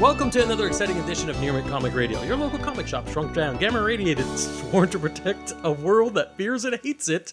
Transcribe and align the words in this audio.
Welcome 0.00 0.30
to 0.30 0.44
another 0.44 0.68
exciting 0.68 0.96
edition 1.00 1.28
of 1.28 1.40
Near 1.40 1.52
Mint 1.52 1.66
Comic 1.66 1.92
Radio, 1.92 2.22
your 2.22 2.36
local 2.36 2.60
comic 2.60 2.86
shop 2.86 3.08
shrunk 3.08 3.34
down, 3.34 3.56
gamma 3.56 3.82
radiated, 3.82 4.24
sworn 4.38 4.88
to 4.90 4.98
protect 4.98 5.54
a 5.64 5.72
world 5.72 6.14
that 6.14 6.36
fears 6.36 6.64
and 6.64 6.78
hates 6.84 7.08
it, 7.08 7.32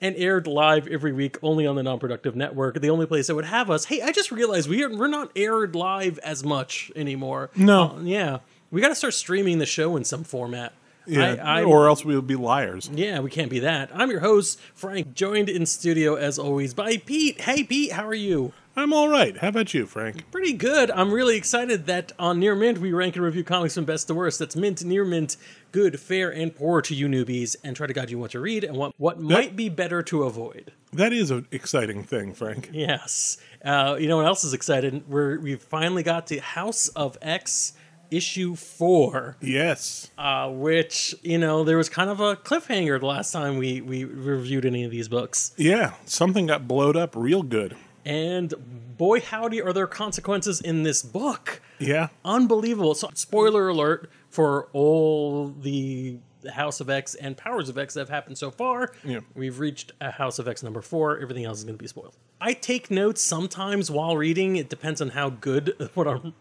and 0.00 0.16
aired 0.16 0.46
live 0.46 0.88
every 0.88 1.12
week 1.12 1.36
only 1.42 1.66
on 1.66 1.76
the 1.76 1.82
non-productive 1.82 2.34
network, 2.34 2.80
the 2.80 2.88
only 2.88 3.04
place 3.04 3.26
that 3.26 3.34
would 3.34 3.44
have 3.44 3.70
us. 3.70 3.84
Hey, 3.84 4.00
I 4.00 4.12
just 4.12 4.32
realized 4.32 4.66
we 4.66 4.82
are, 4.82 4.88
we're 4.88 5.08
not 5.08 5.30
aired 5.36 5.74
live 5.74 6.18
as 6.20 6.42
much 6.42 6.90
anymore. 6.96 7.50
No. 7.54 7.96
Uh, 7.98 8.00
yeah, 8.00 8.38
we 8.70 8.80
got 8.80 8.88
to 8.88 8.94
start 8.94 9.12
streaming 9.12 9.58
the 9.58 9.66
show 9.66 9.94
in 9.94 10.04
some 10.04 10.24
format. 10.24 10.72
Yeah, 11.06 11.36
I, 11.42 11.60
I, 11.60 11.64
or 11.64 11.86
else 11.86 12.02
we 12.02 12.16
would 12.16 12.26
be 12.26 12.34
liars. 12.34 12.88
yeah, 12.94 13.20
we 13.20 13.28
can't 13.28 13.50
be 13.50 13.58
that. 13.58 13.90
I'm 13.92 14.10
your 14.10 14.20
host, 14.20 14.58
Frank, 14.74 15.12
joined 15.12 15.50
in 15.50 15.66
studio 15.66 16.14
as 16.14 16.38
always 16.38 16.72
by 16.72 16.96
Pete. 16.96 17.42
Hey, 17.42 17.62
Pete, 17.62 17.92
how 17.92 18.06
are 18.06 18.14
you? 18.14 18.54
I'm 18.78 18.92
all 18.92 19.08
right. 19.08 19.34
How 19.38 19.48
about 19.48 19.72
you, 19.72 19.86
Frank? 19.86 20.30
Pretty 20.30 20.52
good. 20.52 20.90
I'm 20.90 21.10
really 21.10 21.36
excited 21.36 21.86
that 21.86 22.12
on 22.18 22.38
Near 22.38 22.54
Mint 22.54 22.76
we 22.78 22.92
rank 22.92 23.16
and 23.16 23.24
review 23.24 23.42
comics 23.42 23.74
from 23.74 23.86
best 23.86 24.06
to 24.08 24.14
worst. 24.14 24.38
That's 24.38 24.54
mint, 24.54 24.84
near 24.84 25.02
mint, 25.02 25.38
good, 25.72 25.98
fair, 25.98 26.30
and 26.30 26.54
poor 26.54 26.82
to 26.82 26.94
you 26.94 27.08
newbies, 27.08 27.56
and 27.64 27.74
try 27.74 27.86
to 27.86 27.94
guide 27.94 28.10
you 28.10 28.18
what 28.18 28.32
to 28.32 28.40
read 28.40 28.64
and 28.64 28.76
what 28.76 28.92
what 28.98 29.18
might 29.18 29.56
be 29.56 29.70
better 29.70 30.02
to 30.02 30.24
avoid. 30.24 30.72
That 30.92 31.14
is 31.14 31.30
an 31.30 31.46
exciting 31.50 32.02
thing, 32.04 32.34
Frank. 32.34 32.68
Yes. 32.70 33.38
Uh, 33.64 33.96
you 33.98 34.08
know 34.08 34.18
what 34.18 34.26
else 34.26 34.44
is 34.44 34.52
excited? 34.52 35.08
We're 35.08 35.40
we 35.40 35.56
finally 35.56 36.02
got 36.02 36.26
to 36.26 36.38
House 36.40 36.88
of 36.88 37.16
X 37.22 37.72
issue 38.10 38.54
four, 38.56 39.36
Yes. 39.40 40.10
uh, 40.18 40.50
which 40.50 41.14
you 41.22 41.38
know 41.38 41.64
there 41.64 41.78
was 41.78 41.88
kind 41.88 42.10
of 42.10 42.20
a 42.20 42.36
cliffhanger 42.36 43.00
the 43.00 43.06
last 43.06 43.32
time 43.32 43.56
we 43.56 43.80
we 43.80 44.04
reviewed 44.04 44.66
any 44.66 44.84
of 44.84 44.90
these 44.90 45.08
books. 45.08 45.52
Yeah, 45.56 45.94
something 46.04 46.46
got 46.46 46.68
blowed 46.68 46.94
up 46.96 47.16
real 47.16 47.42
good. 47.42 47.74
And 48.06 48.54
boy, 48.96 49.20
howdy, 49.20 49.60
are 49.60 49.72
there 49.72 49.86
consequences 49.88 50.60
in 50.60 50.84
this 50.84 51.02
book! 51.02 51.60
Yeah. 51.78 52.08
unbelievable. 52.24 52.94
So, 52.94 53.10
spoiler 53.14 53.68
alert 53.68 54.10
for 54.30 54.68
all 54.72 55.48
the 55.48 56.18
House 56.54 56.78
of 56.80 56.88
X 56.88 57.16
and 57.16 57.36
Powers 57.36 57.68
of 57.68 57.76
X 57.76 57.94
that 57.94 58.00
have 58.00 58.08
happened 58.08 58.38
so 58.38 58.50
far. 58.52 58.92
Yeah. 59.04 59.20
We've 59.34 59.58
reached 59.58 59.90
a 60.00 60.12
House 60.12 60.38
of 60.38 60.46
X 60.46 60.62
number 60.62 60.80
four. 60.80 61.18
Everything 61.18 61.44
else 61.44 61.58
is 61.58 61.64
going 61.64 61.76
to 61.76 61.82
be 61.82 61.88
spoiled. 61.88 62.16
I 62.40 62.52
take 62.52 62.90
notes 62.90 63.20
sometimes 63.20 63.90
while 63.90 64.16
reading. 64.16 64.54
It 64.56 64.68
depends 64.68 65.00
on 65.02 65.08
how 65.10 65.30
good 65.30 65.90
what 65.94 66.06
I'm 66.06 66.32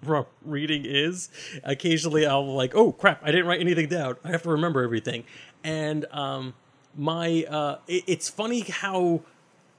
reading 0.44 0.86
is. 0.86 1.30
Occasionally, 1.64 2.26
I'll 2.28 2.46
like, 2.54 2.76
oh 2.76 2.92
crap, 2.92 3.22
I 3.24 3.32
didn't 3.32 3.48
write 3.48 3.60
anything 3.62 3.90
down. 3.90 4.18
I 4.24 4.30
have 4.30 4.44
to 4.44 4.52
remember 4.52 4.84
everything. 4.84 5.24
And 5.64 6.06
um, 6.12 6.54
my, 6.96 7.44
uh, 7.50 7.80
it- 7.88 8.04
it's 8.06 8.30
funny 8.30 8.60
how 8.62 9.22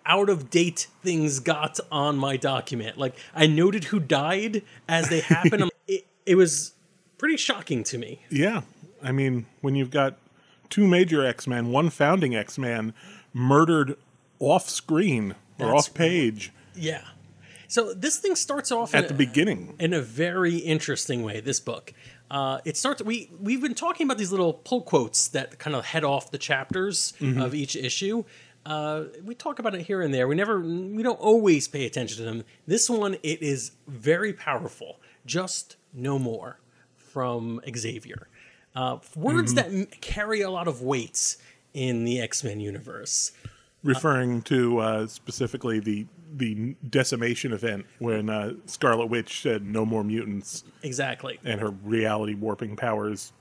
out 0.07 0.29
of 0.29 0.51
date 0.51 0.87
things 1.03 1.41
got 1.41 1.79
on 1.91 2.17
my 2.17 2.37
document. 2.37 2.97
Like 2.99 3.17
I 3.35 3.47
noted 3.47 3.85
who 3.85 4.01
died 4.01 4.63
as 4.89 5.09
they 5.09 5.21
happened. 5.21 5.71
It, 5.89 6.05
it 6.27 6.35
was 6.35 6.73
pretty 7.17 7.37
shocking 7.37 7.85
to 7.85 7.97
me. 7.99 8.21
Yeah. 8.29 8.63
I 9.03 9.13
mean, 9.13 9.47
when 9.61 9.77
you've 9.77 9.93
got 9.93 10.17
two 10.69 10.87
major 10.89 11.25
X 11.25 11.47
Men, 11.47 11.71
one 11.71 11.91
founding 11.91 12.35
X 12.35 12.59
Man 12.59 12.93
murdered 13.33 13.97
off 14.41 14.69
screen 14.69 15.37
or 15.61 15.69
That's 15.69 15.89
off 15.89 15.95
page 15.95 16.51
Yeah. 16.75 17.03
So 17.69 17.95
this 17.95 18.19
thing 18.19 18.35
starts 18.37 18.71
off 18.73 18.95
in 18.95 18.99
at 19.03 19.09
the 19.09 19.15
a- 19.15 19.17
beginning. 19.17 19.75
in 19.79 19.93
a 19.93 20.01
very 20.01 20.57
interesting 20.57 21.23
way. 21.23 21.41
This 21.41 21.61
book, 21.61 21.93
uh, 22.31 22.59
it 22.65 22.77
starts. 22.77 23.03
We 23.03 23.31
we've 23.41 23.61
been 23.63 23.75
talking 23.75 24.07
about 24.07 24.19
these 24.19 24.31
little 24.33 24.55
pull 24.55 24.83
quotes 24.83 25.29
that 25.29 25.59
kind 25.59 25.75
of 25.77 25.85
head 25.85 26.03
off 26.05 26.31
the 26.33 26.39
chapters 26.39 27.13
of 27.21 27.55
each 27.55 27.77
issue. 27.77 28.25
Uh, 28.67 29.05
we 29.25 29.35
talk 29.35 29.59
about 29.61 29.75
it 29.75 29.83
here 29.83 30.03
and 30.03 30.13
there. 30.13 30.27
We 30.27 30.35
never, 30.35 30.61
we 30.61 31.03
don't 31.03 31.21
always 31.21 31.69
pay 31.69 31.87
attention 31.87 32.19
to 32.19 32.25
them. 32.25 32.45
This 32.67 32.91
one, 32.91 33.15
it 33.23 33.41
is 33.43 33.71
very 33.87 34.33
powerful. 34.33 34.99
Just 35.25 35.77
no 35.95 36.19
more 36.19 36.59
from 36.97 37.61
Xavier. 37.77 38.29
Uh, 38.75 38.99
words 39.15 39.55
that 39.55 39.67
m- 39.67 39.87
carry 40.01 40.41
a 40.43 40.51
lot 40.51 40.67
of 40.69 40.83
weight 40.83 41.37
in 41.73 42.05
the 42.05 42.21
X 42.21 42.43
Men 42.45 42.59
universe. 42.61 43.33
referring 43.83 44.43
to 44.43 44.79
uh, 44.81 45.07
specifically 45.07 45.79
the 45.81 46.07
the 46.37 46.75
decimation 46.91 47.53
event 47.53 47.87
when 48.01 48.29
uh, 48.29 48.53
Scarlet 48.67 49.07
Witch 49.07 49.41
said 49.43 49.65
no 49.65 49.87
more 49.87 50.03
mutants 50.05 50.65
Exactly. 50.83 51.39
and 51.45 51.61
her 51.61 51.71
reality 51.71 52.35
warping 52.35 52.77
powers 52.77 53.33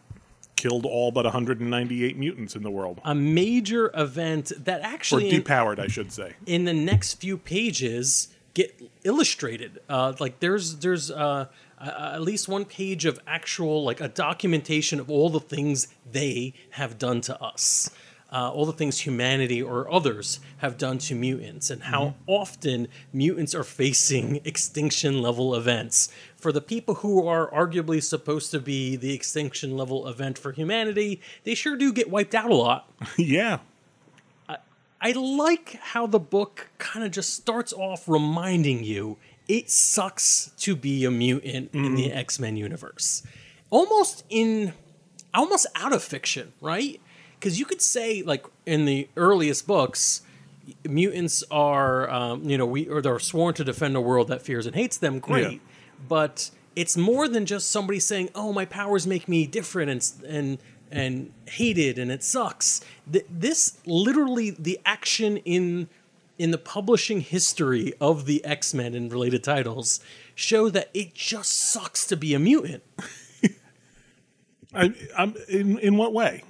killed 0.55 0.85
all 0.85 1.11
but 1.11 1.25
198 1.25 2.17
mutants 2.17 2.55
in 2.55 2.63
the 2.63 2.71
world. 2.71 2.99
A 3.03 3.13
major 3.15 3.91
event 3.93 4.51
that 4.65 4.81
Or 4.81 4.85
actually 4.85 5.29
in- 5.29 5.41
depowered, 5.43 5.79
I 5.79 5.87
should 5.87 6.11
say. 6.11 6.33
in 6.45 6.65
the 6.65 6.73
next 6.73 7.15
few 7.15 7.37
pages 7.37 8.29
get 8.53 8.79
illustrated. 9.03 9.79
Uh, 9.89 10.13
like 10.19 10.39
there's 10.39 10.77
there's 10.77 11.11
uh, 11.11 11.47
uh, 11.79 12.11
at 12.15 12.21
least 12.21 12.47
one 12.47 12.63
page 12.65 13.05
of 13.05 13.19
actual 13.27 13.83
like 13.83 13.99
a 13.99 14.07
documentation 14.07 14.99
of 14.99 15.09
all 15.11 15.29
the 15.29 15.39
things 15.41 15.87
they 16.09 16.53
have 16.71 16.97
done 16.97 17.21
to 17.21 17.41
us. 17.41 17.89
Uh, 18.31 18.51
all 18.51 18.65
the 18.65 18.73
things 18.73 18.99
humanity 19.01 19.61
or 19.61 19.89
others 19.93 20.39
have 20.57 20.77
done 20.77 20.97
to 20.97 21.15
mutants, 21.15 21.69
and 21.69 21.83
how 21.83 22.15
often 22.27 22.87
mutants 23.13 23.53
are 23.55 23.63
facing 23.63 24.41
extinction 24.45 25.21
level 25.21 25.53
events. 25.55 26.09
For 26.45 26.51
the 26.51 26.61
people 26.61 26.93
who 26.93 27.27
are 27.27 27.49
arguably 27.49 28.03
supposed 28.03 28.51
to 28.51 28.59
be 28.59 28.95
the 28.95 29.15
extinction 29.15 29.75
level 29.75 30.07
event 30.07 30.37
for 30.37 30.51
humanity, 30.51 31.19
they 31.43 31.55
sure 31.55 31.75
do 31.75 31.91
get 31.91 32.07
wiped 32.07 32.35
out 32.35 32.51
a 32.51 32.53
lot. 32.53 32.87
yeah. 33.17 33.61
I 34.47 35.11
like 35.13 35.79
how 35.81 36.05
the 36.05 36.19
book 36.19 36.69
kind 36.77 37.03
of 37.03 37.09
just 37.09 37.33
starts 37.33 37.73
off 37.73 38.07
reminding 38.07 38.83
you 38.83 39.17
it 39.47 39.71
sucks 39.71 40.51
to 40.59 40.75
be 40.75 41.03
a 41.03 41.09
mutant 41.09 41.71
in 41.73 41.95
the 41.95 42.11
X 42.11 42.37
Men 42.37 42.57
universe. 42.57 43.23
Almost 43.71 44.23
in, 44.29 44.73
almost 45.33 45.65
out 45.73 45.93
of 45.93 46.03
fiction, 46.03 46.53
right? 46.61 47.01
Because 47.39 47.57
you 47.57 47.65
could 47.65 47.81
say, 47.81 48.21
like, 48.21 48.45
in 48.67 48.85
the 48.85 49.07
earliest 49.17 49.65
books, 49.65 50.21
mutants 50.87 51.43
are, 51.49 52.09
um, 52.09 52.47
you 52.47 52.57
know, 52.57 52.65
we 52.65 52.87
or 52.87 53.01
they're 53.01 53.17
sworn 53.17 53.55
to 53.55 53.63
defend 53.63 53.95
a 53.95 54.01
world 54.01 54.27
that 54.27 54.43
fears 54.43 54.65
and 54.65 54.75
hates 54.75 54.97
them. 54.97 55.17
Great, 55.19 55.53
Yeah. 55.53 55.57
But 56.07 56.51
it's 56.75 56.97
more 56.97 57.27
than 57.27 57.45
just 57.45 57.69
somebody 57.69 57.99
saying, 57.99 58.29
"Oh, 58.35 58.51
my 58.53 58.65
powers 58.65 59.07
make 59.07 59.27
me 59.27 59.47
different 59.47 59.91
and 59.91 60.11
and 60.27 60.57
and 60.91 61.33
hated, 61.47 61.97
and 61.97 62.11
it 62.11 62.23
sucks." 62.23 62.81
Th- 63.11 63.25
this 63.29 63.77
literally 63.85 64.51
the 64.51 64.79
action 64.85 65.37
in 65.37 65.87
in 66.37 66.51
the 66.51 66.57
publishing 66.57 67.21
history 67.21 67.93
of 68.01 68.25
the 68.25 68.43
X 68.43 68.73
Men 68.73 68.93
and 68.93 69.11
related 69.11 69.43
titles 69.43 69.99
show 70.33 70.69
that 70.69 70.89
it 70.93 71.13
just 71.13 71.51
sucks 71.51 72.05
to 72.07 72.17
be 72.17 72.33
a 72.33 72.39
mutant. 72.39 72.83
I, 74.73 74.93
I'm, 75.17 75.35
in, 75.47 75.79
in 75.79 75.95
what 75.95 76.11
way? 76.11 76.43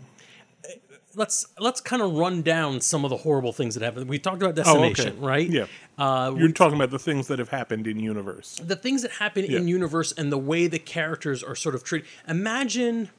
Let's 1.16 1.48
let's 1.60 1.82
kind 1.82 2.02
of 2.02 2.14
run 2.14 2.42
down 2.42 2.82
some 2.82 3.04
of 3.06 3.10
the 3.10 3.18
horrible 3.18 3.54
things 3.54 3.76
that 3.76 3.84
happened. 3.84 4.10
We 4.10 4.20
talked 4.20 4.42
about 4.42 4.56
decimation, 4.56 5.20
right? 5.22 5.50
Yeah. 5.50 5.66
Uh, 5.98 6.36
You're 6.38 6.52
talking 6.52 6.76
about 6.76 6.92
the 6.92 7.00
things 7.00 7.28
that 7.28 7.40
have 7.40 7.50
happened 7.50 7.88
in 7.88 8.00
universe. 8.00 8.60
the 8.64 8.76
things 8.76 9.02
that 9.04 9.12
happen 9.12 9.46
in 9.46 9.68
universe 9.68 10.12
and 10.12 10.32
the 10.32 10.38
way 10.38 10.68
the 10.68 10.80
characters 10.80 11.42
are 11.42 11.56
sort 11.56 11.74
of 11.74 11.84
treated. 11.86 12.08
Imagine, 12.28 13.10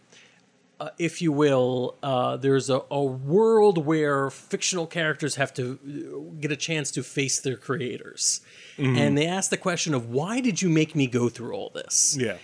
uh, 0.79 0.91
if 0.99 1.23
you 1.23 1.33
will, 1.33 1.95
uh, 2.03 2.37
there's 2.37 2.69
a, 2.69 2.83
a 2.91 3.03
world 3.03 3.87
where 3.87 4.29
fictional 4.29 4.87
characters 4.87 5.37
have 5.37 5.55
to 5.55 5.79
uh, 5.83 6.39
get 6.39 6.53
a 6.53 6.57
chance 6.57 6.91
to 6.91 7.03
face 7.03 7.41
their 7.41 7.57
creators, 7.57 8.43
and 8.77 9.17
they 9.17 9.27
ask 9.27 9.49
the 9.51 9.57
question 9.57 9.95
of 9.95 10.11
why 10.11 10.41
did 10.43 10.61
you 10.61 10.69
make 10.69 10.95
me 10.95 11.07
go 11.07 11.31
through 11.31 11.55
all 11.55 11.71
this? 11.75 12.15
Yeah. 12.21 12.37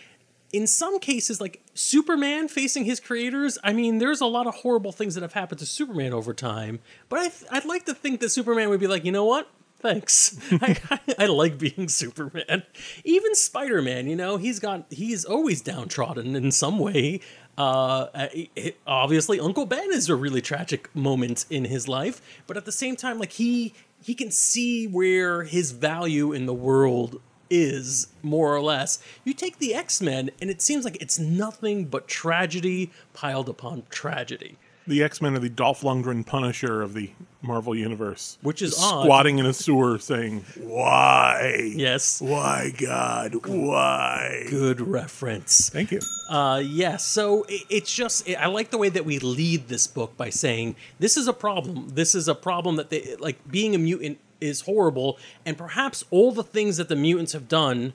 In 0.53 0.67
some 0.67 0.99
cases, 0.99 1.41
like 1.41 1.63
Superman 1.75 2.47
facing 2.49 2.85
his 2.85 3.01
creators, 3.01 3.59
I 3.65 3.73
mean, 3.73 3.99
there's 3.99 4.21
a 4.21 4.27
lot 4.27 4.47
of 4.47 4.57
horrible 4.57 4.93
things 4.93 5.15
that 5.15 5.23
have 5.23 5.33
happened 5.33 5.61
to 5.61 5.67
Superman 5.67 6.13
over 6.13 6.35
time. 6.35 6.81
But 7.09 7.19
I 7.21 7.29
th- 7.29 7.45
I'd 7.51 7.65
like 7.65 7.87
to 7.87 7.95
think 7.95 8.21
that 8.21 8.31
Superman 8.31 8.69
would 8.69 8.81
be 8.81 8.87
like, 8.87 9.05
you 9.05 9.13
know 9.13 9.25
what? 9.25 9.49
Thanks. 9.79 10.39
I, 10.53 10.79
I, 10.91 11.01
I 11.21 11.27
like 11.27 11.59
being 11.59 11.89
Superman. 11.89 12.63
Even 13.05 13.35
Spider 13.35 13.83
Man, 13.83 14.07
you 14.07 14.15
know, 14.15 14.37
he's 14.37 14.61
got 14.61 14.85
he's 14.91 15.25
always 15.25 15.61
downtrodden 15.63 16.37
in 16.37 16.53
some 16.53 16.79
way. 16.79 17.21
Uh, 17.59 18.07
it- 18.55 18.77
obviously, 18.87 19.41
Uncle 19.41 19.67
Ben 19.67 19.91
is 19.93 20.09
a 20.09 20.15
really 20.15 20.41
tragic 20.41 20.95
moment 20.95 21.47
in 21.51 21.65
his 21.65 21.89
life, 21.89 22.21
but 22.47 22.57
at 22.57 22.65
the 22.65 22.73
same 22.73 22.95
time, 22.95 23.19
like 23.19 23.33
he 23.33 23.75
he 24.03 24.15
can 24.15 24.31
see 24.31 24.87
where 24.87 25.45
his 25.45 25.71
value 25.73 26.33
in 26.33 26.47
the 26.47 26.55
world 26.55 27.21
is 27.53 28.09
more 28.23 28.57
or 28.57 28.63
less. 28.63 29.03
You 29.25 29.35
take 29.35 29.59
the 29.59 29.75
X 29.75 30.01
Men, 30.01 30.31
and 30.41 30.49
it 30.51 30.63
seems 30.63 30.85
like 30.85 31.01
it's 31.01 31.19
nothing 31.19 31.85
but 31.85 32.09
tragedy 32.09 32.91
piled 33.13 33.49
upon 33.49 33.85
tragedy. 33.91 34.57
The 34.87 35.03
X 35.03 35.21
Men 35.21 35.37
are 35.37 35.39
the 35.39 35.49
Dolph 35.49 35.83
Lundgren 35.83 36.27
Punisher 36.27 36.83
of 36.83 36.95
the 36.95 37.11
Marvel 37.41 37.75
Universe. 37.75 38.39
Which 38.43 38.63
is 38.63 38.77
odd. 38.81 39.05
Squatting 39.05 39.39
in 39.39 39.47
a 39.47 39.53
sewer 39.53 39.99
saying, 39.99 40.45
Why? 40.59 41.73
Yes, 41.77 42.21
Why, 42.21 42.73
God? 42.77 43.35
Why? 43.47 44.47
good 44.51 44.81
reference. 44.81 45.69
Thank 45.69 45.93
you. 45.93 46.01
Uh, 46.29 46.63
yeah, 46.65 46.97
so 46.97 47.45
it, 47.45 47.63
it's 47.69 47.95
just 47.95 48.29
I 48.31 48.47
like 48.47 48.71
the 48.71 48.79
way 48.79 48.89
that 48.89 49.05
we 49.05 49.19
lead 49.19 49.69
this 49.69 49.87
book 49.87 50.17
by 50.17 50.31
saying 50.31 50.75
this 50.99 51.17
is 51.17 51.29
a 51.29 51.33
problem. 51.33 51.91
This 51.91 52.15
is 52.15 52.27
a 52.27 52.35
problem 52.35 52.77
that 52.77 52.91
they 52.91 53.15
like 53.21 53.39
being 53.49 53.75
a 53.75 53.79
mutant 53.79 54.19
is 54.43 54.63
horrible, 54.63 55.19
and 55.47 55.57
perhaps 55.57 56.05
all 56.11 56.33
the 56.33 56.43
things 56.43 56.77
that 56.77 56.89
the 56.89 56.97
mutants 56.97 57.33
have 57.33 57.49
done 57.49 57.95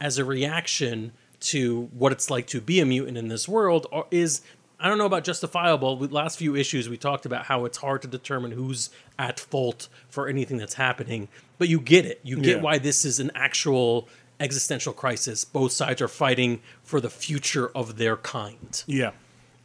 as 0.00 0.18
a 0.18 0.24
reaction 0.24 1.12
to 1.40 1.88
what 1.92 2.12
it's 2.12 2.30
like 2.30 2.46
to 2.48 2.60
be 2.60 2.80
a 2.80 2.86
mutant 2.86 3.16
in 3.16 3.28
this 3.28 3.48
world 3.48 3.86
are, 3.90 4.06
is 4.10 4.42
I 4.78 4.88
don't 4.88 4.98
know 4.98 5.06
about 5.06 5.24
justifiable. 5.24 5.96
The 5.96 6.08
last 6.14 6.38
few 6.38 6.54
issues 6.54 6.86
we 6.88 6.98
talked 6.98 7.24
about 7.24 7.46
how 7.46 7.64
it's 7.64 7.78
hard 7.78 8.02
to 8.02 8.08
determine 8.08 8.50
who's 8.52 8.90
at 9.18 9.40
fault 9.40 9.88
for 10.10 10.28
anything 10.28 10.58
that's 10.58 10.74
happening, 10.74 11.28
but 11.58 11.68
you 11.68 11.80
get 11.80 12.04
it. 12.04 12.20
You 12.22 12.36
get 12.36 12.56
Yeah. 12.58 12.62
why 12.62 12.76
this 12.78 13.04
is 13.06 13.18
an 13.18 13.30
actual 13.34 14.06
existential 14.38 14.92
crisis. 14.92 15.46
Both 15.46 15.72
sides 15.72 16.02
are 16.02 16.08
fighting 16.08 16.60
for 16.82 17.00
the 17.00 17.08
future 17.08 17.68
of 17.74 17.96
their 17.96 18.18
kind. 18.18 18.84
Yeah. 18.86 19.12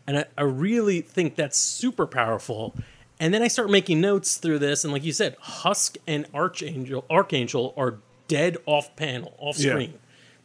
And 0.07 0.19
I, 0.19 0.25
I 0.37 0.43
really 0.43 1.01
think 1.01 1.35
that's 1.35 1.57
super 1.57 2.07
powerful. 2.07 2.73
And 3.21 3.31
then 3.31 3.43
I 3.43 3.47
start 3.49 3.69
making 3.69 4.01
notes 4.01 4.37
through 4.37 4.57
this, 4.59 4.83
and 4.83 4.91
like 4.91 5.03
you 5.03 5.13
said, 5.13 5.35
Husk 5.39 5.97
and 6.07 6.25
Archangel 6.33 7.05
Archangel 7.07 7.71
are 7.77 7.99
dead 8.27 8.57
off 8.65 8.95
panel, 8.95 9.35
off 9.37 9.59
Yeah. 9.59 9.73
screen. 9.73 9.93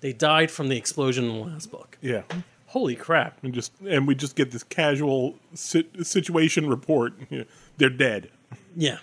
They 0.03 0.13
died 0.13 0.51
from 0.51 0.69
the 0.69 0.77
explosion 0.77 1.25
in 1.25 1.39
the 1.41 1.45
last 1.47 1.71
book. 1.71 1.97
Yeah. 2.03 2.23
Holy 2.67 2.95
crap. 2.95 3.43
And 3.43 3.55
just 3.55 3.73
and 3.89 4.07
we 4.07 4.15
just 4.15 4.37
get 4.37 4.51
this 4.51 4.63
casual 4.63 5.37
sit, 5.55 6.07
situation 6.07 6.69
report. 6.69 7.15
You 7.31 7.39
know, 7.39 7.45
they're 7.79 7.89
dead. 7.89 8.29
Yeah. 8.77 8.99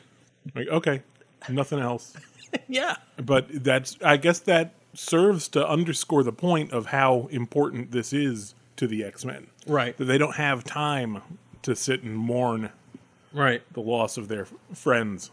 Like 0.54 0.68
okay, 0.68 1.02
nothing 1.50 1.80
else. 1.80 2.14
Yeah. 2.68 2.98
But 3.18 3.64
that's 3.64 3.98
I 4.06 4.18
guess 4.18 4.38
that 4.42 4.76
serves 4.94 5.48
to 5.50 5.68
underscore 5.68 6.22
the 6.22 6.32
point 6.32 6.72
of 6.72 6.86
how 6.88 7.28
important 7.32 7.92
this 7.92 8.14
is 8.14 8.54
to 8.76 8.86
the 8.86 9.04
X 9.04 9.26
Men. 9.26 9.48
Right. 9.66 9.98
That 9.98 10.06
they 10.06 10.20
don't 10.20 10.36
have 10.36 10.64
time 10.64 11.24
to 11.64 11.76
sit 11.76 12.04
and 12.04 12.16
mourn 12.16 12.70
Right. 13.34 13.62
the 13.74 13.82
loss 13.82 14.18
of 14.18 14.28
their 14.28 14.46
friends. 14.74 15.32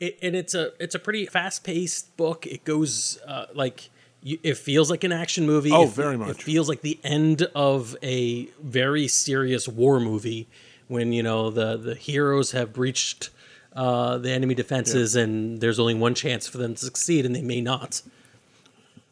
It, 0.00 0.18
and 0.22 0.34
it's 0.34 0.54
a 0.54 0.72
it's 0.82 0.94
a 0.94 0.98
pretty 0.98 1.26
fast 1.26 1.62
paced 1.62 2.16
book. 2.16 2.46
It 2.46 2.64
goes 2.64 3.18
uh, 3.26 3.46
like 3.54 3.90
you, 4.22 4.38
it 4.42 4.56
feels 4.56 4.90
like 4.90 5.04
an 5.04 5.12
action 5.12 5.46
movie. 5.46 5.70
Oh, 5.72 5.84
It- 5.84 5.90
very 5.90 6.16
It 6.30 6.42
feels 6.42 6.68
like 6.68 6.80
the 6.80 6.98
end 7.04 7.42
of 7.54 7.96
a 8.02 8.46
very 8.62 9.08
serious 9.08 9.68
war 9.68 10.00
movie 10.00 10.48
when 10.88 11.12
you 11.12 11.22
know 11.22 11.50
the 11.50 11.76
the 11.76 11.94
heroes 11.94 12.52
have 12.52 12.72
breached 12.72 13.30
uh, 13.74 14.18
the 14.18 14.30
enemy 14.30 14.54
defenses 14.54 15.14
and 15.14 15.60
there's 15.60 15.78
only 15.78 15.94
one 15.94 16.14
chance 16.14 16.48
for 16.48 16.58
them 16.58 16.74
to 16.74 16.80
succeed 16.84 17.24
and 17.26 17.36
they 17.36 17.42
may 17.42 17.60
not. 17.60 18.02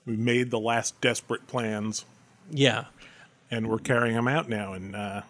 We 0.06 0.16
made 0.16 0.50
the 0.50 0.58
last 0.58 0.98
desperate 1.02 1.46
plans. 1.46 2.04
Yeah. 2.50 2.86
and 3.50 3.68
we're 3.68 3.78
carrying 3.78 4.14
them 4.16 4.26
out 4.26 4.48
now 4.48 4.72
and 4.72 4.96
uh, 4.96 5.20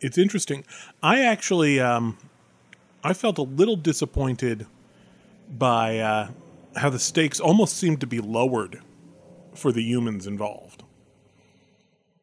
it's 0.00 0.18
interesting 0.18 0.64
i 1.02 1.20
actually 1.22 1.80
um, 1.80 2.16
i 3.04 3.12
felt 3.12 3.38
a 3.38 3.42
little 3.42 3.76
disappointed 3.76 4.66
by 5.58 5.98
uh, 5.98 6.28
how 6.76 6.90
the 6.90 6.98
stakes 6.98 7.38
almost 7.40 7.76
seemed 7.76 8.00
to 8.00 8.06
be 8.06 8.20
lowered 8.20 8.80
for 9.54 9.70
the 9.72 9.80
humans 9.82 10.26
involved. 10.26 10.82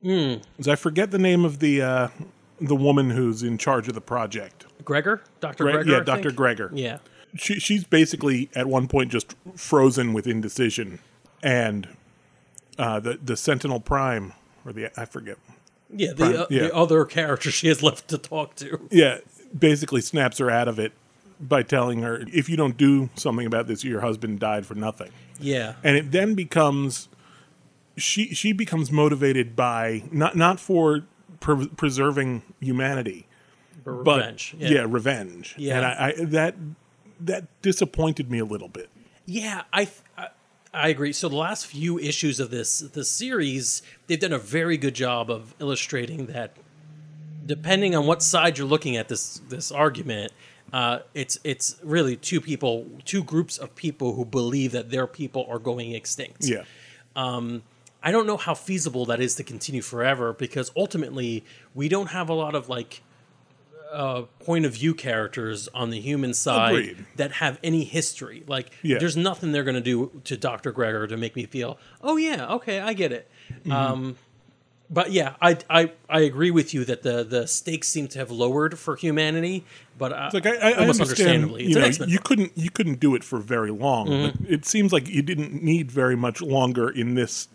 As 0.06 0.68
i 0.68 0.75
forget 0.75 1.12
the 1.12 1.18
name 1.18 1.46
of 1.46 1.60
the 1.60 1.81
uh, 1.81 2.08
the 2.60 2.75
woman 2.75 3.10
who's 3.10 3.42
in 3.42 3.58
charge 3.58 3.88
of 3.88 3.94
the 3.96 4.02
project 4.02 4.66
Gregor, 4.84 5.24
Doctor 5.40 5.64
Gre- 5.64 5.72
Gregor. 5.72 5.92
yeah 5.92 6.00
dr 6.02 6.31
gregor 6.34 6.70
Yeah. 6.74 6.98
she, 7.36 7.56
she's 7.60 7.86
basically 7.86 8.50
at 8.54 8.68
one 8.68 8.88
point 8.90 9.12
just 9.12 9.34
frozen 9.56 10.12
with 10.12 10.28
indecision 10.28 11.00
and 11.42 11.88
uh, 12.78 13.00
the 13.00 13.18
the 13.24 13.38
sentinel 13.38 13.80
prime 13.80 14.34
or 14.66 14.74
the 14.74 14.92
i 15.00 15.06
forget 15.06 15.38
Yeah. 15.95 16.10
The 16.10 16.16
Prime- 16.16 16.36
uh, 16.38 16.45
yeah. 16.50 16.62
the 16.63 16.75
other 16.75 17.06
character 17.06 17.51
she 17.51 17.68
has 17.68 17.81
left 17.84 18.07
to 18.10 18.18
talk 18.18 18.56
to. 18.56 18.88
yeah, 18.92 19.19
basically 19.57 20.01
snaps 20.01 20.38
her 20.40 20.50
out 20.50 20.68
of 20.68 20.80
it 20.80 20.92
by 21.40 21.62
telling 21.63 22.01
her, 22.01 22.24
if 22.31 22.48
you 22.50 22.56
don't 22.57 22.78
do 22.78 23.10
something 23.16 23.45
about 23.45 23.68
this, 23.68 23.84
your 23.84 24.01
husband 24.01 24.40
died 24.40 24.66
for 24.66 24.75
nothing. 24.75 25.12
Yeah. 25.40 25.74
And 25.84 25.98
it 25.98 26.12
then 26.12 26.36
becomes 26.36 27.10
she 27.98 28.34
she 28.34 28.54
becomes 28.54 28.92
motivated 28.92 29.56
by 29.56 30.04
not 30.12 30.36
not 30.36 30.60
for 30.60 31.04
pre- 31.40 31.68
preserving 31.68 32.42
humanity, 32.60 33.28
For 33.84 34.04
but 34.04 34.18
revenge. 34.18 34.56
yeah, 34.57 34.86
revenge. 34.88 35.54
Yeah. 35.57 35.78
and 35.78 35.86
I, 35.86 35.92
I 36.19 36.25
that 36.25 36.56
that 37.19 37.62
disappointed 37.62 38.31
me 38.31 38.39
a 38.39 38.46
little 38.46 38.68
bit. 38.69 38.89
Yeah, 39.25 39.63
I, 39.72 39.88
I 40.18 40.30
I 40.74 40.90
agree. 40.90 41.14
So 41.14 41.30
the 41.30 41.36
last 41.36 41.68
few 41.68 42.00
issues 42.00 42.40
of 42.40 42.50
this 42.50 42.80
this 42.80 43.10
series, 43.10 43.84
they've 44.08 44.20
done 44.20 44.34
a 44.34 44.40
very 44.40 44.78
good 44.78 44.96
job 44.96 45.30
of 45.30 45.54
illustrating 45.60 46.28
that. 46.28 46.56
Depending 47.46 47.94
on 47.94 48.08
what 48.08 48.24
side 48.24 48.58
you're 48.58 48.68
looking 48.68 48.96
at 48.96 49.10
this 49.10 49.42
this 49.50 49.72
argument, 49.72 50.31
uh, 50.72 51.00
it's 51.14 51.38
it's 51.44 51.75
really 51.84 52.16
two 52.16 52.42
people, 52.42 52.88
two 53.06 53.24
groups 53.24 53.58
of 53.58 53.75
people 53.75 54.16
who 54.16 54.25
believe 54.25 54.72
that 54.72 54.90
their 54.90 55.06
people 55.06 55.46
are 55.50 55.60
going 55.60 55.92
extinct. 55.92 56.46
Yeah, 56.46 56.64
Um, 57.16 57.62
I 58.02 58.12
don't 58.12 58.25
know 58.25 58.38
how 58.38 58.54
feasible 58.56 59.06
that 59.06 59.20
is 59.22 59.36
to 59.36 59.44
continue 59.44 59.81
forever 59.81 60.34
because 60.34 60.72
ultimately 60.75 61.44
we 61.75 61.90
don't 61.90 62.08
have 62.08 62.30
a 62.30 62.34
lot 62.34 62.56
of 62.56 62.70
like 62.70 63.02
uh, 63.94 64.24
point 64.44 64.66
of 64.66 64.74
view 64.74 64.94
characters 64.94 65.69
on 65.74 65.90
the 65.92 66.00
human 66.01 66.34
side 66.34 66.72
Agreed. 66.74 67.06
that 67.16 67.31
have 67.34 67.60
any 67.63 67.84
history. 67.84 68.44
Like, 68.48 68.72
Yeah. 68.81 68.98
there's 69.00 69.16
nothing 69.16 69.51
they're 69.51 69.63
going 69.63 69.75
to 69.75 69.81
do 69.81 70.22
to 70.25 70.36
Dr. 70.36 70.72
Gregor 70.72 71.07
to 71.07 71.16
make 71.18 71.36
me 71.36 71.45
feel, 71.45 71.78
oh, 72.01 72.18
yeah, 72.18 72.48
okay, 72.56 72.80
I 72.80 72.94
get 72.94 73.12
it. 73.12 73.30
Mm-hmm. 73.60 73.72
Um, 73.72 74.16
but 74.90 75.12
yeah, 75.12 75.36
I, 75.42 75.57
I 75.69 75.92
I 76.07 76.19
agree 76.19 76.51
with 76.51 76.74
you 76.74 76.86
that 76.86 77.01
the, 77.01 77.24
the 77.24 77.48
stakes 77.48 77.88
seem 77.88 78.07
to 78.10 78.19
have 78.19 78.30
lowered 78.30 78.78
for 78.78 78.95
humanity, 78.95 79.63
but 79.98 80.12
uh, 80.13 80.30
like 80.34 80.46
I, 80.46 80.56
I, 80.56 80.69
I 80.72 80.74
almost 80.75 81.01
understand. 81.01 81.44
understandably, 81.46 81.63
You 81.66 81.75
know, 81.80 82.06
you 82.06 82.19
couldn't 82.19 82.51
you 82.56 82.69
couldn't 82.69 83.00
do 83.00 83.16
it 83.16 83.24
for 83.24 83.39
very 83.39 83.72
long. 83.72 84.07
But 84.07 84.36
it 84.48 84.66
seems 84.66 84.94
like 84.94 85.07
you 85.10 85.24
didn't 85.24 85.63
need 85.63 85.92
very 85.92 86.16
much 86.16 86.42
longer 86.44 86.89
in 86.89 87.16
this 87.16 87.48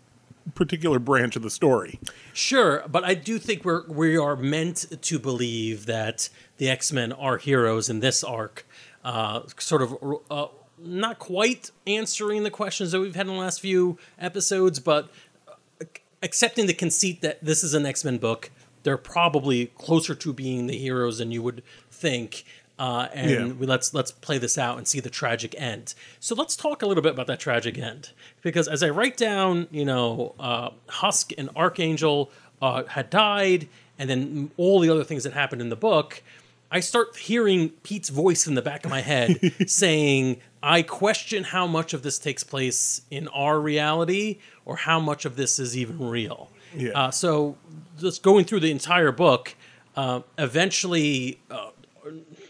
particular 0.55 0.99
branch 0.99 1.35
of 1.35 1.41
the 1.41 1.49
story. 1.49 1.99
Sure, 2.33 2.83
but 2.89 3.03
I 3.03 3.13
do 3.13 3.39
think 3.39 3.65
we're 3.65 3.87
we 3.87 4.17
are 4.17 4.35
meant 4.35 4.85
to 5.01 5.19
believe 5.19 5.85
that 5.85 6.29
the 6.57 6.69
X 6.69 6.91
Men 6.91 7.11
are 7.11 7.37
heroes 7.37 7.89
in 7.89 7.99
this 7.99 8.23
arc, 8.23 8.65
uh, 9.03 9.41
sort 9.57 9.81
of 9.81 9.97
uh, 10.29 10.47
not 10.77 11.19
quite 11.19 11.71
answering 11.87 12.43
the 12.43 12.51
questions 12.51 12.91
that 12.91 12.99
we've 12.99 13.15
had 13.15 13.27
in 13.27 13.33
the 13.33 13.39
last 13.39 13.59
few 13.61 13.97
episodes, 14.17 14.79
but 14.79 15.09
uh, 15.47 15.85
accepting 16.23 16.67
the 16.67 16.73
conceit 16.73 17.21
that 17.21 17.43
this 17.43 17.63
is 17.63 17.73
an 17.73 17.85
X 17.85 18.03
Men 18.03 18.17
book. 18.17 18.51
They're 18.83 18.97
probably 18.97 19.67
closer 19.77 20.15
to 20.15 20.33
being 20.33 20.67
the 20.67 20.77
heroes 20.77 21.17
than 21.17 21.31
you 21.31 21.43
would 21.43 21.63
think. 21.91 22.45
Uh, 22.79 23.09
and 23.13 23.29
Yeah. 23.29 23.45
we, 23.53 23.67
let's 23.67 23.93
let's 23.93 24.09
play 24.09 24.37
this 24.37 24.57
out 24.57 24.77
and 24.77 24.87
see 24.87 25.01
the 25.01 25.09
tragic 25.09 25.53
end. 25.57 25.93
So 26.21 26.33
let's 26.33 26.55
talk 26.55 26.81
a 26.81 26.85
little 26.87 27.03
bit 27.03 27.11
about 27.11 27.27
that 27.27 27.39
tragic 27.39 27.77
end, 27.77 28.11
because 28.41 28.69
as 28.69 28.81
I 28.81 28.89
write 28.89 29.17
down, 29.17 29.67
you 29.69 29.83
know, 29.83 30.33
uh, 30.39 30.69
Husk 30.87 31.31
and 31.37 31.49
Archangel 31.57 32.31
uh, 32.61 32.83
had 32.85 33.09
died, 33.09 33.67
and 33.99 34.09
then 34.09 34.51
all 34.55 34.79
the 34.79 34.89
other 34.89 35.03
things 35.03 35.25
that 35.25 35.33
happened 35.33 35.61
in 35.61 35.67
the 35.69 35.75
book. 35.75 36.23
I 36.71 36.81
start 36.81 37.17
hearing 37.17 37.69
Pete's 37.81 38.09
voice 38.09 38.45
in 38.45 38.53
the 38.53 38.61
back 38.61 38.85
of 38.85 38.91
my 38.91 39.01
head 39.01 39.39
saying, 39.67 40.39
"I 40.61 40.83
question 40.83 41.43
how 41.43 41.65
much 41.67 41.93
of 41.93 42.03
this 42.03 42.17
takes 42.19 42.43
place 42.43 43.01
in 43.09 43.27
our 43.29 43.59
reality, 43.59 44.37
or 44.65 44.75
how 44.77 44.99
much 44.99 45.25
of 45.25 45.35
this 45.35 45.57
is 45.59 45.75
even 45.75 45.99
real." 45.99 46.49
Yeah. 46.77 46.91
Uh, 46.91 47.11
so, 47.11 47.57
just 47.99 48.21
going 48.23 48.45
through 48.45 48.59
the 48.61 48.69
entire 48.71 49.11
book, 49.11 49.55
uh, 49.97 50.21
eventually. 50.37 51.39
Uh, 51.51 51.71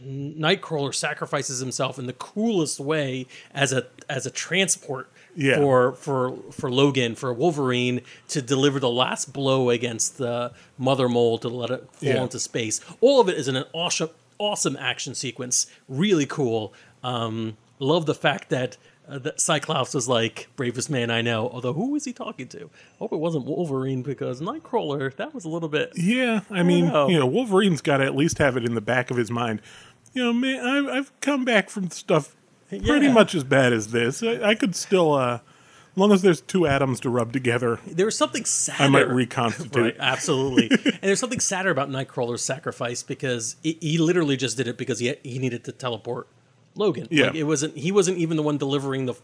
Nightcrawler 0.03 0.93
sacrifices 0.93 1.59
himself 1.59 1.99
in 1.99 2.05
the 2.05 2.13
coolest 2.13 2.79
way 2.79 3.27
as 3.53 3.73
a 3.73 3.85
as 4.09 4.25
a 4.25 4.31
transport 4.31 5.09
Yeah. 5.35 5.57
for 5.57 5.93
for 5.93 6.37
for 6.51 6.71
Logan 6.71 7.15
for 7.15 7.33
Wolverine 7.33 8.01
to 8.29 8.41
deliver 8.41 8.79
the 8.79 8.89
last 8.89 9.33
blow 9.33 9.69
against 9.69 10.17
the 10.17 10.51
Mother 10.77 11.09
Mole 11.09 11.37
to 11.39 11.49
let 11.49 11.69
it 11.69 11.81
fall 11.91 12.09
Yeah. 12.09 12.23
into 12.23 12.39
space. 12.39 12.81
All 13.01 13.19
of 13.19 13.29
it 13.29 13.37
is 13.37 13.47
in 13.47 13.55
an 13.55 13.65
awesome 13.73 14.09
awesome 14.37 14.77
action 14.77 15.15
sequence. 15.15 15.67
Really 15.89 16.25
cool. 16.25 16.73
Um, 17.03 17.57
love 17.79 18.05
the 18.05 18.15
fact 18.15 18.49
that. 18.49 18.77
Uh, 19.11 19.17
that 19.17 19.41
Cyclops 19.41 19.95
was 19.95 20.07
like 20.07 20.49
bravest 20.55 20.87
man 20.87 21.09
I 21.09 21.23
know. 21.23 21.49
Although 21.51 21.73
who 21.73 21.89
was 21.89 22.05
he 22.05 22.13
talking 22.13 22.47
to? 22.49 22.65
I 22.65 22.97
Hope 22.99 23.11
it 23.11 23.15
wasn't 23.15 23.45
Wolverine 23.45 24.03
because 24.03 24.39
Nightcrawler 24.39 25.15
that 25.15 25.33
was 25.33 25.45
a 25.45 25.49
little 25.49 25.67
bit 25.67 25.93
Yeah, 25.95 26.41
I 26.51 26.61
mean, 26.61 26.89
know. 26.89 27.07
you 27.09 27.17
know, 27.17 27.25
Wolverine's 27.25 27.81
got 27.81 27.97
to 27.97 28.05
at 28.05 28.15
least 28.15 28.37
have 28.37 28.55
it 28.55 28.65
in 28.65 28.75
the 28.75 28.81
back 28.81 29.09
of 29.09 29.17
his 29.17 29.31
mind. 29.31 29.63
You 30.13 30.23
know, 30.25 30.33
man, 30.33 30.65
I've, 30.65 30.87
I've 30.87 31.21
come 31.21 31.45
back 31.45 31.69
from 31.69 31.89
stuff 31.89 32.35
pretty 32.69 32.85
Yeah. 33.07 33.13
much 33.13 33.35
as 33.35 33.43
bad 33.43 33.73
as 33.73 33.89
this. 33.89 34.21
I, 34.23 34.41
I 34.49 34.55
could 34.55 34.75
still, 34.75 35.13
uh, 35.13 35.35
as 35.35 35.97
long 35.97 36.11
as 36.11 36.21
there's 36.21 36.41
two 36.41 36.65
atoms 36.67 36.99
to 37.01 37.09
rub 37.09 37.31
together, 37.33 37.79
there 37.85 38.05
was 38.05 38.15
something 38.17 38.45
sadder. 38.45 38.83
I 38.83 38.87
might 38.87 39.09
reconstitute. 39.09 39.75
Right, 39.75 39.95
absolutely. 39.99 40.69
and 40.85 40.99
there's 41.01 41.19
something 41.19 41.39
sadder 41.39 41.69
about 41.71 41.89
Nightcrawler's 41.89 42.43
sacrifice 42.43 43.03
because 43.03 43.55
he, 43.63 43.77
he 43.81 43.97
literally 43.97 44.37
just 44.37 44.57
did 44.57 44.67
it 44.67 44.77
because 44.77 44.99
he 44.99 45.15
he 45.23 45.37
needed 45.39 45.63
to 45.65 45.71
teleport 45.71 46.27
Logan. 46.75 47.07
Yeah. 47.11 47.27
like, 47.27 47.35
it 47.35 47.43
wasn't 47.43 47.77
he 47.77 47.91
wasn't 47.91 48.17
even 48.17 48.37
the 48.37 48.43
one 48.43 48.57
delivering 48.57 49.05
the 49.05 49.15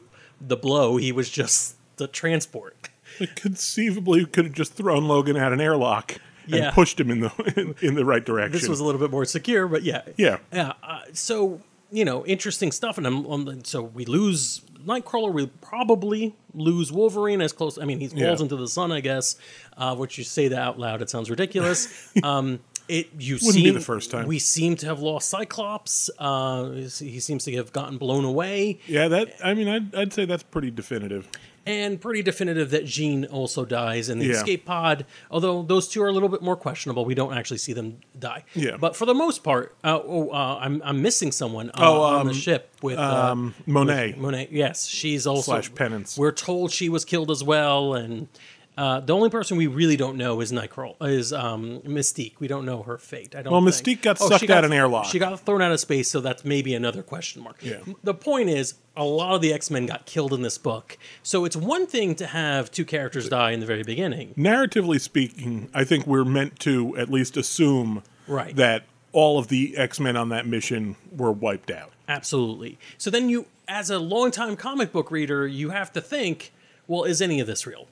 the 0.41 0.57
blow. 0.57 0.97
He 0.97 1.11
was 1.11 1.29
just 1.29 1.75
the 1.97 2.07
transport. 2.07 2.75
Like, 3.19 3.35
conceivably, 3.37 4.25
could 4.25 4.45
have 4.45 4.53
just 4.53 4.73
thrown 4.73 5.07
Logan 5.07 5.37
at 5.37 5.53
an 5.53 5.61
airlock 5.61 6.17
and 6.51 6.73
pushed 6.73 6.99
him 6.99 7.11
in 7.11 7.19
the 7.21 7.53
in, 7.81 7.87
in 7.89 7.95
the 7.95 8.05
right 8.05 8.23
direction. 8.25 8.51
This 8.59 8.67
was 8.69 8.79
a 8.79 8.83
little 8.83 8.99
bit 9.01 9.11
more 9.11 9.25
secure, 9.25 9.67
but 9.67 9.83
yeah, 9.83 10.01
Yeah. 10.17 10.37
yeah. 10.53 10.73
Uh, 10.83 11.01
so 11.13 11.61
you 11.91 12.03
know 12.05 12.25
interesting 12.25 12.71
stuff, 12.71 12.97
and 12.97 13.05
I'm, 13.07 13.63
so 13.63 13.81
we 13.83 14.05
lose 14.05 14.61
Nightcrawler. 14.85 15.31
We 15.33 15.47
probably 15.47 16.35
lose 16.53 16.91
Wolverine 16.91 17.41
as 17.41 17.51
close. 17.53 17.77
I 17.77 17.85
mean, 17.85 17.99
he 17.99 18.07
falls 18.07 18.21
Yeah. 18.21 18.43
into 18.43 18.55
the 18.55 18.67
sun, 18.67 18.91
I 18.91 18.99
guess. 19.01 19.35
Uh, 19.77 19.95
which 19.95 20.17
you 20.17 20.23
say 20.23 20.47
that 20.49 20.59
out 20.59 20.79
loud, 20.79 21.01
it 21.01 21.09
sounds 21.09 21.29
ridiculous. 21.29 22.11
um, 22.23 22.59
it 22.87 23.09
you 23.17 23.35
Wouldn't 23.41 23.55
be 23.63 23.71
the 23.71 23.79
first 23.79 24.11
time. 24.11 24.27
we 24.27 24.37
seem 24.37 24.75
to 24.77 24.85
have 24.85 24.99
lost 24.99 25.27
Cyclops. 25.29 26.09
Uh, 26.19 26.65
he 26.99 27.19
seems 27.19 27.43
to 27.45 27.55
have 27.55 27.73
gotten 27.73 27.97
blown 27.97 28.25
away. 28.25 28.79
Yeah, 28.85 29.07
that 29.07 29.33
I 29.43 29.55
mean, 29.55 29.67
I'd, 29.67 29.95
I'd 29.95 30.13
say 30.13 30.25
that's 30.25 30.43
pretty 30.43 30.69
definitive. 30.69 31.27
And 31.65 31.99
pretty 31.99 32.21
definitive 32.21 32.69
that 32.71 32.85
Jean 32.85 33.25
also 33.25 33.65
dies 33.65 34.09
in 34.09 34.19
the 34.19 34.25
Yeah. 34.27 34.33
escape 34.33 34.65
pod. 34.65 35.05
Although 35.31 35.63
those 35.63 35.87
two 35.87 36.01
are 36.03 36.07
a 36.07 36.11
little 36.11 36.29
bit 36.29 36.41
more 36.41 36.55
questionable, 36.55 37.05
we 37.05 37.15
don't 37.15 37.33
actually 37.33 37.57
see 37.57 37.73
them 37.73 37.97
die. 38.17 38.43
Yeah. 38.53 38.77
But 38.77 38.95
for 38.95 39.05
the 39.05 39.13
most 39.15 39.43
part, 39.43 39.75
uh, 39.83 39.99
oh, 40.03 40.29
uh, 40.29 40.59
I'm 40.61 40.81
I'm 40.85 41.01
missing 41.01 41.31
someone 41.31 41.69
uh, 41.71 41.73
Oh, 41.77 42.01
on 42.01 42.25
the 42.25 42.31
um, 42.31 42.37
ship 42.37 42.71
with 42.81 42.99
uh, 42.99 43.31
Um, 43.31 43.55
Monet. 43.65 44.15
Monet. 44.17 44.49
Yes, 44.51 44.85
she's 44.87 45.25
also 45.25 45.51
Slash 45.53 45.73
Penance. 45.73 46.17
We're 46.17 46.31
told 46.31 46.71
she 46.71 46.89
was 46.89 47.03
killed 47.05 47.31
as 47.31 47.43
well, 47.43 47.93
and. 47.93 48.27
Uh, 48.77 48.99
the 48.99 49.13
only 49.15 49.29
person 49.29 49.55
we 49.57 49.67
really 49.67 49.95
don't 49.95 50.17
know 50.17 50.41
is 50.41 50.51
Nightcrawler, 50.51 50.95
is 51.09 51.31
um, 51.31 51.79
Mystique. 51.81 52.33
We 52.39 52.47
don't 52.47 52.65
know 52.65 52.83
her 52.83 52.97
fate. 52.97 53.35
I 53.35 53.41
don't. 53.41 53.53
Well, 53.53 53.61
think. 53.71 53.99
Mystique 53.99 54.01
got 54.01 54.17
Oh, 54.21 54.27
sucked 54.29 54.47
got- 54.47 54.57
out 54.59 54.65
an 54.65 54.73
airlock. 54.73 55.05
She 55.05 55.17
got 55.19 55.39
thrown 55.39 55.61
out 55.61 55.71
of 55.71 55.79
space, 55.79 56.09
so 56.11 56.19
that's 56.19 56.43
maybe 56.43 56.73
another 56.75 57.01
question 57.03 57.41
mark. 57.43 57.57
Yeah. 57.61 57.77
The 58.03 58.13
point 58.13 58.49
is, 58.49 58.73
a 58.97 59.03
lot 59.05 59.35
of 59.35 59.41
the 59.41 59.53
X 59.53 59.71
Men 59.71 59.85
got 59.85 60.05
killed 60.05 60.33
in 60.33 60.41
this 60.41 60.57
book, 60.57 60.97
so 61.23 61.45
it's 61.45 61.55
one 61.55 61.87
thing 61.87 62.15
to 62.15 62.27
have 62.27 62.69
two 62.71 62.85
characters 62.85 63.29
die 63.29 63.51
in 63.51 63.59
the 63.61 63.65
very 63.65 63.83
beginning. 63.83 64.33
Narratively 64.37 64.99
speaking, 64.99 65.69
I 65.73 65.83
think 65.85 66.05
we're 66.05 66.25
meant 66.25 66.59
to 66.61 66.97
at 66.97 67.09
least 67.09 67.37
assume 67.37 68.03
Right. 68.27 68.55
that 68.55 68.83
all 69.13 69.39
of 69.39 69.47
the 69.47 69.77
X 69.77 69.99
Men 70.01 70.17
on 70.17 70.29
that 70.29 70.45
mission 70.47 70.97
were 71.15 71.31
wiped 71.31 71.71
out. 71.71 71.91
Absolutely. 72.09 72.77
So 72.97 73.09
then 73.09 73.29
you, 73.29 73.45
as 73.67 73.89
a 73.89 73.99
longtime 73.99 74.55
comic 74.57 74.91
book 74.91 75.11
reader, 75.11 75.47
you 75.47 75.69
have 75.69 75.91
to 75.93 76.01
think, 76.01 76.51
well, 76.87 77.03
is 77.03 77.21
any 77.21 77.39
of 77.39 77.47
this 77.47 77.65
real? 77.65 77.87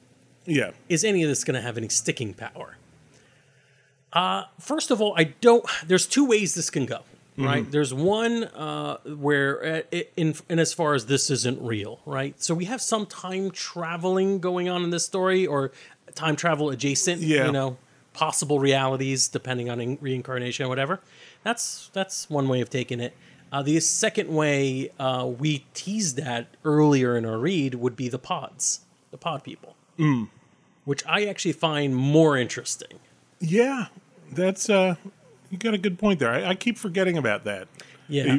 Yeah. 0.46 0.72
is 0.90 1.04
any 1.04 1.24
of 1.24 1.30
this 1.30 1.44
going 1.44 1.56
to 1.56 1.62
have 1.62 1.78
any 1.78 1.90
sticking 1.90 2.34
power? 2.34 2.78
Uh, 4.12 4.44
first 4.60 4.92
of 4.92 5.02
all, 5.02 5.14
I 5.18 5.24
don't. 5.24 5.66
There's 5.86 6.06
two 6.06 6.26
ways 6.26 6.54
this 6.54 6.70
can 6.70 6.86
go. 6.86 7.02
Right. 7.36 7.70
There's 7.70 7.92
one 7.92 8.44
uh, 8.44 8.98
where, 9.06 9.66
uh, 9.66 9.82
it, 9.90 10.14
in, 10.16 10.36
in 10.50 10.60
as 10.60 10.72
far 10.72 10.94
as 10.94 11.08
this 11.08 11.32
isn't 11.32 11.60
real, 11.60 12.00
right? 12.06 12.40
So 12.42 12.54
we 12.54 12.66
have 12.66 12.80
some 12.80 13.08
time 13.08 13.50
traveling 13.50 14.38
going 14.38 14.70
on 14.70 14.84
in 14.84 14.92
this 14.92 15.04
story, 15.04 15.48
or 15.48 15.72
time 16.14 16.36
travel 16.36 16.70
adjacent. 16.70 17.22
Yeah. 17.22 17.48
You 17.48 17.52
know, 17.52 17.78
possible 18.14 18.60
realities 18.60 19.28
depending 19.28 19.68
on 19.70 19.82
in- 19.82 19.98
reincarnation 20.00 20.68
or 20.68 20.70
whatever. 20.70 21.00
That's 21.44 21.90
that's 21.94 22.30
one 22.30 22.48
way 22.48 22.62
of 22.62 22.70
taking 22.70 23.00
it. 23.00 23.16
Uh, 23.52 23.64
the 23.64 23.80
second 23.80 24.30
way 24.30 24.92
uh, 25.00 25.26
we 25.26 25.66
teased 25.74 26.18
that 26.18 26.48
earlier 26.64 27.18
in 27.18 27.26
our 27.26 27.40
read 27.40 27.76
would 27.76 27.96
be 27.96 28.10
the 28.10 28.20
pods, 28.20 28.82
the 29.10 29.18
pod 29.18 29.44
people 29.44 29.76
which 30.86 31.06
I 31.06 31.26
actually 31.26 31.54
find 31.54 31.96
more 31.96 32.38
interesting. 32.38 33.00
Yeah. 33.40 33.88
That's 34.32 34.70
uh 34.70 34.96
you 35.50 35.58
got 35.58 35.74
a 35.74 35.78
good 35.78 36.00
point 36.00 36.20
there. 36.20 36.32
I, 36.32 36.50
I 36.50 36.56
keep 36.56 36.78
forgetting 36.78 37.18
about 37.18 37.44
that. 37.44 37.68
Yeah, 38.10 38.38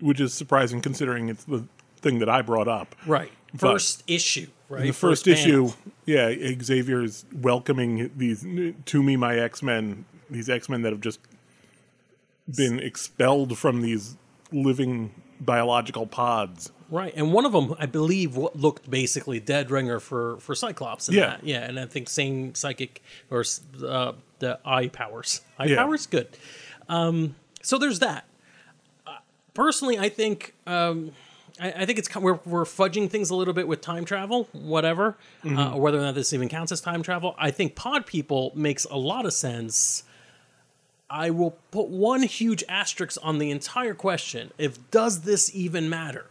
Which 0.00 0.20
is 0.20 0.34
surprising 0.34 0.80
considering 0.80 1.28
it's 1.28 1.44
the 1.44 1.64
thing 1.98 2.18
that 2.18 2.28
I 2.28 2.42
brought 2.42 2.68
up. 2.68 2.94
right. 3.06 3.30
First 3.56 4.04
issue, 4.06 4.46
right? 4.68 4.82
The 4.82 4.92
first, 4.92 5.24
panel. 5.24 5.38
issue, 5.38 5.72
yeah, 6.06 6.32
Xavier 6.62 7.02
is 7.02 7.24
welcoming 7.34 8.10
these 8.16 8.46
to 8.84 9.02
me 9.02 9.16
my 9.16 9.36
X 9.36 9.60
Men, 9.62 10.04
these 10.30 10.48
X 10.48 10.68
Men 10.68 10.82
that 10.82 10.92
have 10.92 11.00
just 11.00 11.18
been 12.56 12.78
expelled 12.78 13.58
from 13.58 13.82
these 13.82 14.16
living 14.52 15.12
biological 15.40 16.06
pods. 16.06 16.70
Right? 16.90 17.12
And 17.16 17.32
one 17.32 17.44
of 17.46 17.52
them, 17.52 17.74
I 17.78 17.86
believe, 17.86 18.36
what 18.36 18.56
looked 18.56 18.90
basically 18.90 19.40
dead 19.40 19.70
ringer 19.70 20.00
for 20.00 20.36
for 20.38 20.54
Cyclops. 20.54 21.08
Yeah. 21.08 21.26
that. 21.26 21.44
yeah, 21.44 21.60
and 21.62 21.78
I 21.78 21.86
think 21.86 22.08
same 22.08 22.54
psychic 22.54 23.02
or 23.30 23.44
uh, 23.86 24.12
the 24.40 24.58
eye 24.64 24.88
powers. 24.88 25.40
Eye 25.58 25.66
Yeah. 25.66 25.76
powers, 25.76 26.06
good. 26.06 26.28
Um, 26.88 27.36
so 27.62 27.78
there's 27.78 27.98
that. 28.00 28.24
Uh, 29.06 29.18
personally, 29.54 29.98
I 29.98 30.08
think. 30.08 30.54
Um, 30.66 31.12
I 31.60 31.72
I 31.82 31.86
think 31.86 31.98
it's 31.98 32.08
kind- 32.08 32.24
we're 32.24 32.40
we're 32.46 32.64
fudging 32.64 33.10
things 33.10 33.28
a 33.30 33.34
little 33.34 33.54
bit 33.54 33.68
with 33.68 33.80
time 33.82 34.04
travel, 34.04 34.48
whatever, 34.52 35.16
Mm-hmm. 35.44 35.58
uh, 35.58 35.76
whether 35.76 35.98
or 35.98 36.02
not 36.02 36.14
this 36.14 36.32
even 36.32 36.48
counts 36.48 36.72
as 36.72 36.80
time 36.80 37.02
travel. 37.02 37.34
I 37.38 37.50
think 37.50 37.74
Pod 37.74 38.06
People 38.06 38.52
makes 38.54 38.84
a 38.86 38.96
lot 38.96 39.26
of 39.26 39.32
sense. 39.34 40.04
I 41.12 41.30
will 41.30 41.56
put 41.72 41.88
one 41.88 42.22
huge 42.22 42.62
asterisk 42.68 43.18
on 43.22 43.38
the 43.38 43.50
entire 43.50 43.94
question. 43.94 44.52
If 44.58 44.78
does 44.92 45.22
this 45.22 45.50
even 45.54 45.88
matter? 45.90 46.26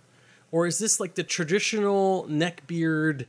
Or 0.51 0.65
is 0.67 0.79
this 0.79 0.99
like 0.99 1.15
the 1.15 1.23
traditional 1.23 2.25
neckbeard, 2.29 3.25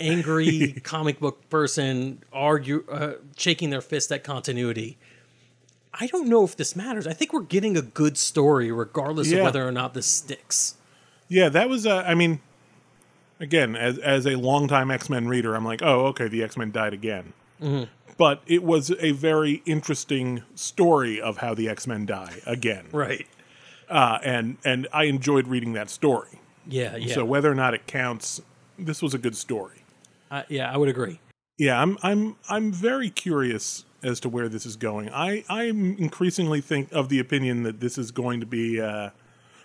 angry 0.00 0.72
comic 0.84 1.18
book 1.20 1.48
person 1.50 2.22
argue 2.32 2.84
uh, 2.90 3.14
shaking 3.36 3.70
their 3.70 3.80
fist 3.80 4.12
at 4.12 4.24
continuity? 4.24 4.96
I 5.94 6.06
don't 6.06 6.28
know 6.28 6.44
if 6.44 6.56
this 6.56 6.74
matters. 6.74 7.06
I 7.06 7.12
think 7.12 7.32
we're 7.32 7.42
getting 7.42 7.76
a 7.76 7.82
good 7.82 8.16
story 8.16 8.72
regardless 8.72 9.30
Yeah. 9.30 9.38
of 9.38 9.44
whether 9.44 9.66
or 9.66 9.72
not 9.72 9.92
this 9.94 10.06
sticks. 10.06 10.76
Yeah, 11.28 11.48
that 11.50 11.68
was. 11.68 11.86
Uh, 11.86 12.02
I 12.06 12.14
mean, 12.14 12.40
again, 13.40 13.76
as 13.76 13.98
as 13.98 14.26
a 14.26 14.36
longtime 14.36 14.90
X 14.90 15.10
Men 15.10 15.28
reader, 15.28 15.54
I'm 15.54 15.64
like, 15.64 15.82
oh, 15.82 16.06
okay, 16.06 16.28
the 16.28 16.42
X 16.42 16.56
Men 16.56 16.70
died 16.70 16.92
again. 16.94 17.32
Mm-hmm. 17.60 17.84
But 18.18 18.42
it 18.46 18.62
was 18.62 18.90
a 19.00 19.12
very 19.12 19.62
interesting 19.66 20.42
story 20.54 21.20
of 21.20 21.38
how 21.38 21.54
the 21.54 21.68
X 21.68 21.86
Men 21.86 22.06
die 22.06 22.40
again, 22.46 22.86
Right. 22.92 23.26
uh, 23.88 24.18
and 24.22 24.58
and 24.64 24.86
I 24.92 25.04
enjoyed 25.04 25.46
reading 25.48 25.72
that 25.74 25.88
story. 25.90 26.40
Yeah, 26.66 26.96
yeah. 26.96 27.14
So 27.14 27.24
whether 27.24 27.50
or 27.50 27.54
not 27.54 27.74
it 27.74 27.86
counts, 27.86 28.40
this 28.78 29.02
was 29.02 29.14
a 29.14 29.18
good 29.18 29.36
story. 29.36 29.84
Uh, 30.30 30.42
yeah, 30.48 30.72
I 30.72 30.76
would 30.76 30.88
agree. 30.88 31.20
Yeah, 31.58 31.80
I'm 31.80 31.98
I'm 32.02 32.36
I'm 32.48 32.72
very 32.72 33.10
curious 33.10 33.84
as 34.02 34.18
to 34.20 34.28
where 34.28 34.48
this 34.48 34.66
is 34.66 34.76
going. 34.76 35.10
I 35.10 35.44
I'm 35.48 35.96
increasingly 35.98 36.60
think 36.60 36.90
of 36.92 37.08
the 37.08 37.18
opinion 37.18 37.62
that 37.64 37.80
this 37.80 37.98
is 37.98 38.10
going 38.10 38.40
to 38.40 38.46
be 38.46 38.80
uh, 38.80 39.10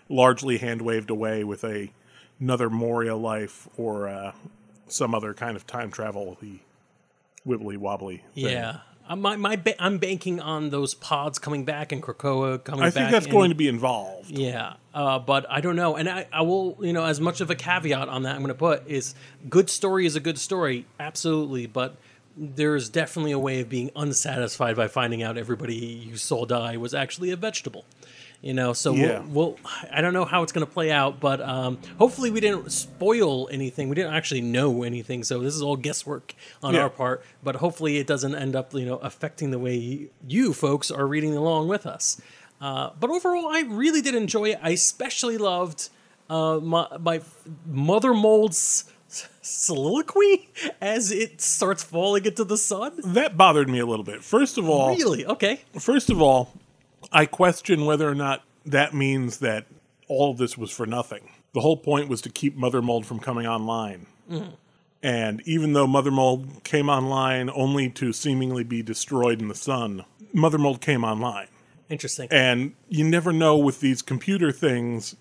largely 0.10 0.58
hand 0.58 0.82
waved 0.82 1.10
away 1.10 1.44
with 1.44 1.64
a 1.64 1.92
another 2.40 2.70
Moira 2.70 3.16
life 3.16 3.68
or 3.78 4.08
uh, 4.08 4.32
some 4.88 5.16
other 5.16 5.34
kind 5.34 5.56
of 5.56 5.66
time 5.66 5.90
travel 5.90 6.38
wibbly 7.46 7.78
wobbly. 7.78 8.24
thing. 8.36 8.46
Yeah. 8.46 8.80
Uh, 9.08 9.16
my, 9.16 9.36
my 9.38 9.56
ba- 9.56 9.82
I'm 9.82 9.98
banking 10.00 10.40
on 10.40 10.70
those 10.70 10.94
pods 10.94 11.40
coming 11.40 11.64
back 11.64 11.92
and 11.92 12.04
Krakoa 12.04 12.64
coming 12.64 12.82
back. 12.82 12.88
I 12.88 12.92
think 12.92 13.12
that's 13.12 13.26
and- 13.26 13.34
going 13.34 13.50
to 13.50 13.56
be 13.56 13.68
involved. 13.68 14.32
Yeah, 14.32 14.74
uh, 14.94 15.20
but 15.20 15.46
I 15.50 15.62
don't 15.62 15.76
know, 15.76 15.96
and 15.96 16.10
I, 16.10 16.28
I 16.32 16.42
will, 16.42 16.78
you 16.82 16.94
know, 16.94 17.06
as 17.06 17.22
much 17.22 17.40
of 17.40 17.50
a 17.50 17.56
caveat 17.56 18.10
on 18.10 18.24
that 18.24 18.36
I'm 18.36 18.42
going 18.42 18.50
to 18.50 18.56
put 18.56 18.88
is 18.88 19.16
good 19.50 19.70
story 19.70 20.06
is 20.06 20.16
a 20.16 20.20
good 20.20 20.38
story, 20.38 20.86
absolutely, 21.00 21.68
but 21.68 21.96
there's 22.36 22.90
definitely 22.90 23.32
a 23.32 23.40
way 23.40 23.62
of 23.62 23.70
being 23.70 23.90
unsatisfied 23.96 24.76
by 24.76 24.88
finding 24.88 25.24
out 25.24 25.38
everybody 25.38 25.76
you 25.76 26.18
saw 26.18 26.46
die 26.46 26.78
was 26.78 26.94
actually 26.94 27.32
a 27.32 27.36
vegetable. 27.36 27.86
You 28.42 28.54
know, 28.54 28.72
so 28.74 28.94
Yeah. 28.94 29.20
we'll, 29.22 29.30
we'll, 29.32 29.60
I 29.92 30.00
don't 30.02 30.14
know 30.14 30.24
how 30.26 30.44
it's 30.44 30.52
going 30.52 30.66
to 30.66 30.72
play 30.72 30.92
out, 30.92 31.20
but 31.20 31.42
um, 31.42 31.80
hopefully 31.98 32.30
we 32.30 32.40
didn't 32.40 32.72
spoil 32.72 33.50
anything. 33.52 33.90
We 33.90 33.96
didn't 33.96 34.14
actually 34.14 34.42
know 34.42 34.84
anything, 34.84 35.24
so 35.24 35.40
this 35.40 35.56
is 35.56 35.62
all 35.64 35.76
guesswork 35.76 36.36
on 36.62 36.76
Yeah. 36.76 36.82
our 36.84 36.90
part. 36.90 37.26
But 37.44 37.56
hopefully 37.58 37.98
it 37.98 38.06
doesn't 38.06 38.36
end 38.36 38.56
up, 38.56 38.74
you 38.74 38.86
know, 38.86 38.98
affecting 38.98 39.50
the 39.52 39.58
way 39.60 40.10
you 40.28 40.54
folks 40.54 40.92
are 40.92 41.08
reading 41.08 41.36
along 41.36 41.68
with 41.68 41.86
us. 41.88 42.22
Uh, 42.62 42.92
but 43.00 43.10
overall, 43.10 43.48
I 43.50 43.62
really 43.62 44.02
did 44.02 44.14
enjoy 44.16 44.50
it. 44.52 44.60
I 44.62 44.70
especially 44.72 45.38
loved 45.38 45.90
uh, 46.30 46.60
my, 46.62 46.88
my 47.00 47.22
mother 47.66 48.14
mold's 48.14 48.86
soliloquy 49.42 50.50
as 50.82 51.12
it 51.12 51.42
starts 51.42 51.84
falling 51.84 52.26
into 52.26 52.44
the 52.44 52.58
sun. 52.58 52.94
That 53.04 53.38
bothered 53.38 53.70
me 53.70 53.80
a 53.80 53.86
little 53.86 54.04
bit. 54.06 54.24
First 54.24 54.58
of 54.58 54.68
all, 54.70 54.90
Really? 54.96 55.26
Okay. 55.26 55.62
First 55.80 56.10
of 56.10 56.22
all, 56.22 56.54
I 57.12 57.26
question 57.26 57.86
whether 57.86 58.10
or 58.10 58.16
not 58.16 58.44
that 58.66 58.94
means 58.94 59.38
that 59.40 59.66
all 60.08 60.32
of 60.32 60.38
this 60.38 60.58
was 60.58 60.72
for 60.72 60.86
nothing. 60.86 61.30
The 61.54 61.62
whole 61.62 61.78
point 61.78 62.10
was 62.10 62.22
to 62.22 62.30
keep 62.30 62.56
Mother 62.56 62.82
Mold 62.82 63.06
from 63.06 63.20
coming 63.20 63.48
online. 63.48 64.06
And 65.02 65.42
even 65.46 65.74
though 65.74 65.88
Mother 65.88 66.12
Mold 66.12 66.64
came 66.64 66.90
online 66.90 67.50
only 67.50 67.90
to 67.92 68.12
seemingly 68.12 68.64
be 68.64 68.82
destroyed 68.82 69.42
in 69.42 69.48
the 69.48 69.56
sun, 69.56 70.06
Mother 70.34 70.58
Mold 70.58 70.82
came 70.82 71.04
online. 71.04 71.48
Interesting. 71.90 72.28
And 72.32 72.74
you 72.90 73.04
never 73.06 73.32
know 73.32 73.58
with 73.58 73.80
these 73.80 74.02
computer 74.02 74.52
things, 74.52 75.16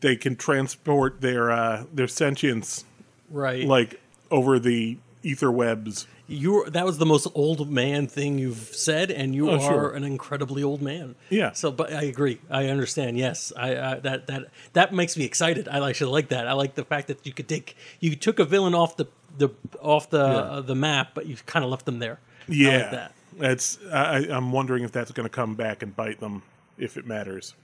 they 0.00 0.16
can 0.16 0.36
transport 0.36 1.20
their 1.20 1.50
uh, 1.50 1.84
their 1.92 2.08
sentience 2.08 2.84
right. 3.30 3.66
like 3.66 4.00
over 4.30 4.58
the 4.58 4.98
ether 5.22 5.50
webs. 5.50 6.06
you 6.28 6.64
that 6.70 6.84
was 6.86 6.98
the 6.98 7.06
most 7.06 7.26
old 7.34 7.70
man 7.70 8.06
thing 8.06 8.38
you've 8.38 8.70
said, 8.74 9.10
and 9.10 9.34
you 9.34 9.50
Oh, 9.50 9.54
are 9.56 9.60
sure. 9.60 9.90
an 9.92 10.04
incredibly 10.04 10.62
old 10.62 10.80
man. 10.82 11.14
Yeah. 11.30 11.52
So, 11.52 11.70
but 11.70 11.92
I 11.92 12.02
agree. 12.02 12.40
I 12.50 12.66
understand. 12.66 13.18
Yes, 13.18 13.52
I, 13.56 13.76
I 13.76 13.94
that 14.00 14.26
that 14.28 14.42
that 14.72 14.92
makes 14.94 15.16
me 15.16 15.24
excited. 15.24 15.68
I 15.68 15.86
actually 15.88 16.12
like 16.12 16.28
that. 16.28 16.46
I 16.48 16.52
like 16.52 16.74
the 16.74 16.84
fact 16.84 17.08
that 17.08 17.26
you 17.26 17.32
could 17.32 17.48
take 17.48 17.76
you 18.00 18.14
took 18.16 18.38
a 18.38 18.44
villain 18.44 18.74
off 18.74 18.96
the 18.96 19.06
the 19.38 19.50
off 19.80 20.10
the 20.10 20.24
uh, 20.24 20.60
the 20.60 20.74
map, 20.74 21.10
but 21.14 21.26
you 21.26 21.36
kind 21.46 21.64
of 21.64 21.70
left 21.70 21.84
them 21.86 21.98
there. 21.98 22.18
Yeah, 22.48 22.68
I 22.70 22.76
like 22.78 22.90
that. 22.90 23.12
That's 23.38 23.78
I, 23.92 24.26
I'm 24.30 24.52
wondering 24.52 24.84
if 24.84 24.92
that's 24.92 25.10
going 25.12 25.28
to 25.28 25.34
come 25.34 25.54
back 25.54 25.82
and 25.82 25.94
bite 25.94 26.20
them 26.20 26.42
if 26.78 26.96
it 26.96 27.06
matters. 27.06 27.54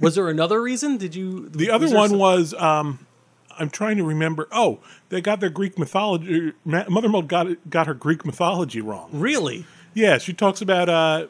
Was 0.00 0.14
there 0.14 0.28
another 0.28 0.60
reason? 0.62 0.96
Did 0.98 1.14
you? 1.14 1.48
The 1.48 1.70
other 1.70 1.88
one 1.94 2.10
some- 2.10 2.18
was 2.18 2.54
um, 2.54 3.06
I'm 3.58 3.70
trying 3.70 3.96
to 3.96 4.04
remember. 4.04 4.48
Oh, 4.52 4.80
they 5.08 5.20
got 5.20 5.40
their 5.40 5.50
Greek 5.50 5.78
mythology. 5.78 6.52
Ma- 6.64 6.84
Mother 6.88 7.08
Mold 7.08 7.28
got 7.28 7.48
got 7.70 7.86
her 7.86 7.94
Greek 7.94 8.24
mythology 8.24 8.80
wrong. 8.80 9.08
really. 9.12 9.66
Yeah, 9.94 10.18
she 10.18 10.32
talks 10.34 10.60
about 10.60 10.88
uh, 10.90 11.26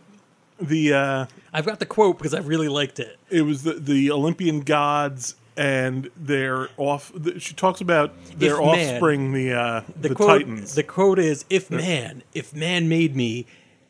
the 0.60 0.92
uh, 0.92 1.26
I've 1.52 1.66
got 1.66 1.78
the 1.78 1.86
quote 1.86 2.18
because 2.18 2.34
I 2.34 2.40
really 2.40 2.68
liked 2.68 2.98
it. 2.98 3.16
it 3.30 3.42
was 3.42 3.62
the, 3.62 3.74
the 3.74 4.10
Olympian 4.10 4.60
gods 4.62 5.36
and 5.56 6.10
their 6.16 6.68
off. 6.76 7.12
The, 7.14 7.38
she 7.38 7.54
talks 7.54 7.80
about 7.80 8.12
their 8.36 8.56
man- 8.60 8.92
offspring, 8.94 9.32
the 9.32 9.52
uh, 9.52 9.80
the, 10.00 10.08
The, 10.08 10.14
quote. 10.16 10.40
Titans. 10.40 10.74
The 10.74 10.82
quote 10.82 11.18
is, 11.20 11.44
"If 11.48 11.70
man, 11.70 12.22
if 12.34 12.54
man 12.54 12.88
made 12.88 13.14
me, 13.14 13.46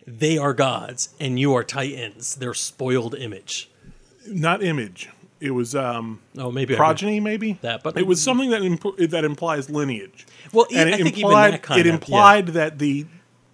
they 0.06 0.36
are 0.38 0.52
gods, 0.52 1.08
and 1.18 1.38
you 1.40 1.54
are 1.54 1.64
titans. 1.64 2.34
Their 2.36 2.52
spoiled 2.54 3.14
image." 3.14 3.70
Not 4.28 4.62
image. 4.62 5.08
It 5.40 5.50
was 5.50 5.74
um, 5.74 6.20
Oh, 6.38 6.50
maybe 6.50 6.74
progeny, 6.76 7.20
maybe 7.20 7.58
that, 7.60 7.82
but- 7.82 7.98
it 7.98 8.06
was 8.06 8.22
something 8.22 8.50
that 8.50 8.62
imp- 8.62 8.96
that 9.10 9.24
implies 9.24 9.68
lineage. 9.68 10.26
Well, 10.52 10.66
and 10.74 10.88
I 10.88 10.92
it 10.94 11.02
think 11.02 11.18
even 11.18 11.24
implied 11.30 11.52
that 11.54 11.62
kind 11.62 11.80
it 11.80 11.86
of, 11.86 11.94
implied 11.94 12.46
that 12.48 12.78
the 12.78 13.06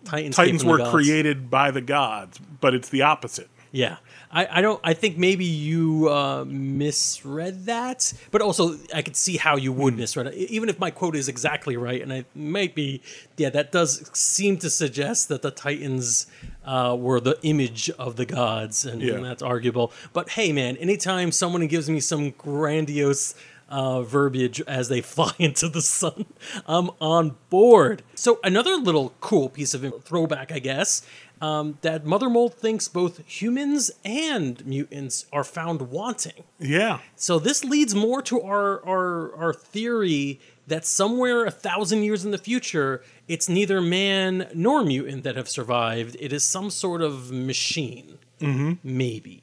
Titans, 0.05 0.37
Titans 0.37 0.63
from 0.63 0.77
the 0.79 0.85
were 0.85 0.91
created 0.91 1.51
by 1.51 1.71
the 1.71 1.81
gods, 1.81 2.39
but 2.61 2.75
it's 2.75 2.89
the 2.89 3.03
opposite. 3.03 3.49
Yeah, 3.75 3.97
I, 4.31 4.59
I 4.59 4.61
don't. 4.61 4.81
I 4.85 4.93
think 4.95 5.17
maybe 5.17 5.45
you 5.47 6.09
uh, 6.11 6.45
misread 6.47 7.65
that, 7.67 8.13
but 8.31 8.43
also 8.43 8.77
I 8.95 9.01
could 9.01 9.17
see 9.17 9.39
how 9.39 9.57
you 9.57 9.73
would 9.73 9.97
misread 9.97 10.27
it, 10.27 10.35
even 10.35 10.69
if 10.69 10.79
my 10.79 10.91
quote 10.91 11.17
is 11.17 11.27
exactly 11.29 11.77
right, 11.77 12.03
and 12.03 12.13
I 12.13 12.25
might 12.35 12.75
be. 12.75 13.01
Yeah, 13.39 13.49
that 13.51 13.73
does 13.73 14.11
seem 14.13 14.59
to 14.59 14.69
suggest 14.69 15.29
that 15.31 15.41
the 15.43 15.51
Titans 15.51 16.27
uh, 16.65 16.97
were 16.99 17.21
the 17.21 17.39
image 17.43 17.91
of 17.99 18.17
the 18.17 18.25
gods, 18.27 18.85
and, 18.85 19.03
Yeah. 19.03 19.19
that's 19.19 19.43
arguable. 19.43 19.93
But 20.13 20.31
hey, 20.31 20.53
man, 20.53 20.77
anytime 20.77 21.33
someone 21.33 21.67
gives 21.67 21.89
me 21.91 22.01
some 22.01 22.31
grandiose. 22.31 23.35
Uh, 23.69 24.03
verbiage 24.03 24.61
as 24.69 24.91
they 24.91 25.01
fly 25.15 25.33
into 25.39 25.67
the 25.67 25.81
sun. 25.81 26.27
I'm 26.67 26.91
on 27.01 27.37
board. 27.49 28.03
So 28.15 28.39
another 28.45 28.77
little 28.77 29.15
cool 29.21 29.49
piece 29.49 29.73
of 29.73 30.05
throwback, 30.05 30.53
I 30.53 30.59
guess, 30.59 31.01
um, 31.41 31.79
that 31.81 32.05
Mother 32.05 32.29
Mold 32.29 32.53
thinks 32.53 32.87
both 32.89 33.27
humans 33.27 33.91
and 34.05 34.63
mutants 34.67 35.25
are 35.33 35.43
found 35.43 35.89
wanting. 35.91 36.45
Yeah, 36.61 36.99
So 37.17 37.39
this 37.39 37.65
leads 37.65 37.95
more 37.95 38.21
to 38.21 38.43
our 38.43 38.85
our 38.87 39.35
our 39.37 39.55
theory 39.55 40.39
that 40.67 40.85
somewhere 40.85 41.47
a 41.47 41.51
thousand 41.51 42.03
years 42.03 42.27
in 42.27 42.31
the 42.31 42.37
future, 42.39 43.03
it's 43.29 43.49
neither 43.49 43.81
man 43.81 44.49
nor 44.55 44.85
mutant 44.85 45.25
that 45.25 45.37
have 45.37 45.49
survived. 45.49 46.17
It 46.21 46.33
is 46.33 46.45
some 46.45 46.71
sort 46.71 47.03
of 47.03 47.31
machine, 47.31 48.19
mm-hmm. 48.41 48.75
maybe, 48.83 49.43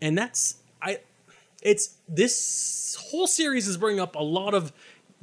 and 0.00 0.16
that's 0.16 0.56
I. 0.82 0.98
It's 1.62 1.96
this 2.08 2.96
whole 3.10 3.26
series 3.26 3.66
is 3.66 3.76
bringing 3.76 4.00
up 4.00 4.14
a 4.16 4.22
lot 4.22 4.52
of 4.52 4.72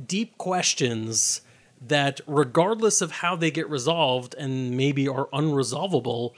deep 0.04 0.38
questions 0.38 1.42
that, 1.86 2.22
regardless 2.26 3.02
of 3.02 3.12
how 3.12 3.36
they 3.36 3.52
get 3.52 3.70
resolved 3.70 4.34
and 4.38 4.72
maybe 4.72 5.08
are 5.08 5.28
unresolvable, 5.28 6.32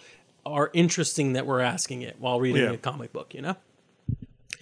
are 0.45 0.69
interesting 0.73 1.33
that 1.33 1.45
we're 1.45 1.61
asking 1.61 2.01
it 2.01 2.17
while 2.19 2.39
reading 2.39 2.63
Yeah. 2.63 2.71
a 2.71 2.77
comic 2.77 3.13
book. 3.13 3.33
You 3.33 3.41
know. 3.41 3.55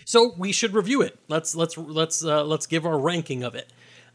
So 0.05 0.33
we 0.37 0.51
should 0.51 0.73
review 0.73 1.01
it. 1.01 1.17
Let's 1.27 1.55
let's 1.55 1.77
let's 1.77 2.23
uh, 2.23 2.43
let's 2.43 2.65
give 2.65 2.85
our 2.85 2.99
ranking 2.99 3.43
of 3.43 3.55
it. 3.55 3.71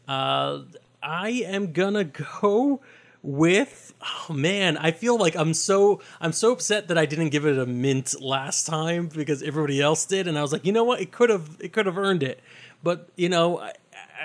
Uh, 0.07 0.59
I 1.01 1.29
am 1.29 1.71
gonna 1.73 2.03
go 2.03 2.81
with. 3.21 3.93
Oh 4.01 4.33
man, 4.33 4.77
I 4.77 4.91
feel 4.91 5.17
like 5.17 5.35
I'm 5.35 5.53
so 5.53 6.01
I'm 6.21 6.31
so 6.31 6.51
upset 6.51 6.87
that 6.89 6.97
I 6.97 7.05
didn't 7.05 7.29
give 7.29 7.45
it 7.45 7.57
a 7.57 7.65
mint 7.65 8.19
last 8.21 8.65
time 8.65 9.07
because 9.07 9.41
everybody 9.43 9.81
else 9.81 10.05
did, 10.05 10.27
and 10.27 10.37
I 10.37 10.41
was 10.41 10.51
like, 10.53 10.65
you 10.65 10.71
know 10.71 10.83
what, 10.83 11.01
it 11.01 11.11
could 11.11 11.29
have 11.29 11.57
it 11.59 11.73
could 11.73 11.85
have 11.85 11.97
earned 11.97 12.23
it, 12.23 12.39
but 12.83 13.09
you 13.15 13.29
know, 13.29 13.59
I, 13.59 13.73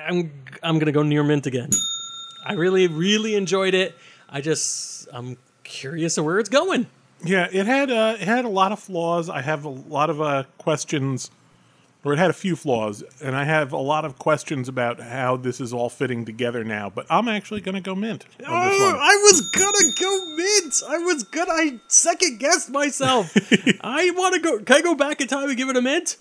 I'm 0.07 0.33
I'm 0.63 0.79
gonna 0.79 0.93
go 0.93 1.03
near 1.03 1.23
mint 1.23 1.47
again. 1.47 1.71
I 2.45 2.55
really 2.55 2.87
really 2.87 3.35
enjoyed 3.35 3.75
it. 3.75 3.95
I 4.29 4.41
just 4.41 5.09
I'm 5.13 5.37
curious 5.65 6.19
of 6.19 6.25
where 6.25 6.39
it's 6.39 6.49
going. 6.49 6.87
yeah. 7.25 7.49
It 7.51 7.67
had 7.67 7.91
uh, 7.91 8.17
it 8.19 8.27
had 8.27 8.45
a 8.45 8.49
lot 8.49 8.73
of 8.73 8.81
flaws. 8.81 9.29
I 9.31 9.41
have 9.43 9.65
a 9.65 9.69
lot 9.69 10.11
of 10.11 10.21
uh, 10.21 10.45
questions, 10.59 11.31
or 12.05 12.13
it 12.13 12.19
had 12.19 12.31
a 12.31 12.35
few 12.35 12.57
flaws, 12.57 13.05
and 13.23 13.37
I 13.37 13.45
have 13.45 13.73
a 13.73 13.77
lot 13.79 14.05
of 14.05 14.19
questions 14.19 14.69
about 14.69 15.01
how 15.01 15.37
this 15.37 15.61
is 15.61 15.73
all 15.73 15.89
fitting 15.89 16.25
together 16.25 16.65
now. 16.65 16.91
But 16.91 17.07
I'm 17.09 17.29
actually 17.29 17.61
going 17.61 17.77
to 17.77 17.81
go 17.81 17.95
mint 17.95 18.27
Oh. 18.45 18.99
I 19.01 19.15
was 19.23 19.41
gonna 19.51 19.93
go 20.01 20.27
mint. 20.37 20.83
I 20.89 20.99
was 20.99 21.23
gonna. 21.25 21.53
I 21.53 21.81
second 21.89 22.41
guessed 22.41 22.71
myself. 22.71 23.33
I 23.83 24.11
want 24.17 24.35
to 24.35 24.41
go. 24.41 24.59
Can 24.59 24.77
I 24.77 24.81
go 24.83 24.95
back 24.95 25.21
in 25.21 25.29
time 25.29 25.49
and 25.49 25.57
give 25.57 25.69
it 25.69 25.77
a 25.77 25.83
mint? 25.83 26.17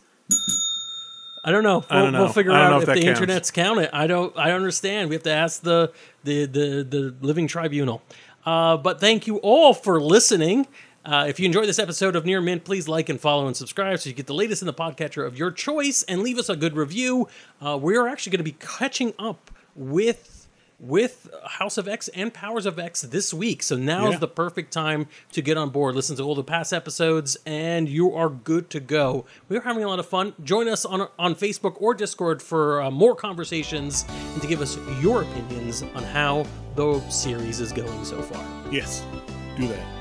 I 1.44 1.52
don't 1.52 1.64
know. 1.64 1.84
We'll, 1.90 2.04
don't 2.04 2.14
know. 2.14 2.24
we'll 2.26 2.34
figure 2.34 2.52
I 2.52 2.66
out 2.66 2.84
if, 2.84 2.90
if 2.90 2.96
the 2.96 3.02
counts. 3.02 3.20
internet's 3.20 3.52
count 3.52 3.80
it. 3.80 3.90
I 3.94 4.06
don't. 4.06 4.38
I 4.38 4.48
don't 4.48 4.58
understand. 4.58 5.10
We 5.10 5.16
have 5.16 5.24
to 5.24 5.32
ask 5.34 5.62
the 5.62 5.92
the 6.24 6.46
the, 6.46 6.84
the 6.88 7.16
living 7.22 7.48
tribunal. 7.48 8.04
Uh, 8.46 8.78
but 8.78 9.00
thank 9.00 9.26
you 9.28 9.38
all 9.38 9.74
for 9.74 10.00
listening. 10.02 10.68
Uh, 11.04 11.26
if 11.28 11.40
you 11.40 11.46
enjoyed 11.48 11.68
this 11.68 11.80
episode 11.80 12.16
of 12.16 12.26
Near 12.26 12.42
Mint, 12.42 12.64
please 12.64 12.88
like 12.88 13.10
and 13.10 13.20
follow 13.20 13.48
and 13.48 13.58
subscribe 13.58 14.00
so 14.00 14.10
you 14.10 14.16
get 14.16 14.28
the 14.28 14.34
latest 14.36 14.62
in 14.62 14.66
the 14.68 14.74
podcatcher 14.74 15.26
of 15.26 15.36
your 15.38 15.50
choice 15.52 16.04
and 16.04 16.22
leave 16.22 16.38
us 16.38 16.48
a 16.48 16.56
good 16.56 16.76
review. 16.76 17.28
Uh, 17.60 17.78
we 17.82 17.98
are 17.98 18.08
actually 18.08 18.32
going 18.32 18.40
to 18.46 18.52
be 18.52 18.58
catching 18.60 19.14
up 19.18 19.50
with 19.76 20.38
with 20.84 21.30
House 21.46 21.78
of 21.78 21.88
X 21.88 22.08
and 22.08 22.34
Powers 22.34 22.66
of 22.66 22.80
X 22.80 23.02
this 23.04 23.32
week. 23.32 23.62
So 23.62 23.76
now 23.78 24.08
Yeah. 24.08 24.14
is 24.16 24.20
the 24.20 24.28
perfect 24.28 24.74
time 24.74 25.06
to 25.32 25.40
get 25.44 25.56
on 25.56 25.70
board, 25.70 25.94
listen 25.94 26.16
to 26.18 26.24
all 26.24 26.34
the 26.34 26.44
past 26.44 26.74
episodes, 26.74 27.38
and 27.46 27.88
you 27.88 28.16
are 28.16 28.30
good 28.30 28.72
to 28.72 28.80
go. 28.80 29.26
We 29.48 29.58
are 29.58 29.62
having 29.62 29.84
a 29.84 29.88
lot 29.88 30.00
of 30.00 30.08
fun. 30.08 30.34
Join 30.44 30.68
us 30.68 30.84
on 30.84 31.08
on 31.20 31.36
Facebook 31.36 31.76
or 31.80 31.94
Discord 31.94 32.42
for 32.42 32.82
uh, 32.82 32.90
more 32.90 33.14
conversations 33.16 34.06
and 34.34 34.42
to 34.42 34.48
give 34.48 34.60
us 34.60 34.76
your 35.02 35.22
opinions 35.22 35.84
on 35.94 36.02
how 36.04 36.48
the 36.76 37.00
series 37.10 37.60
is 37.60 37.72
going 37.72 38.04
so 38.04 38.20
far. 38.24 38.44
Yes, 38.72 39.04
do 39.58 39.68
that. 39.68 40.01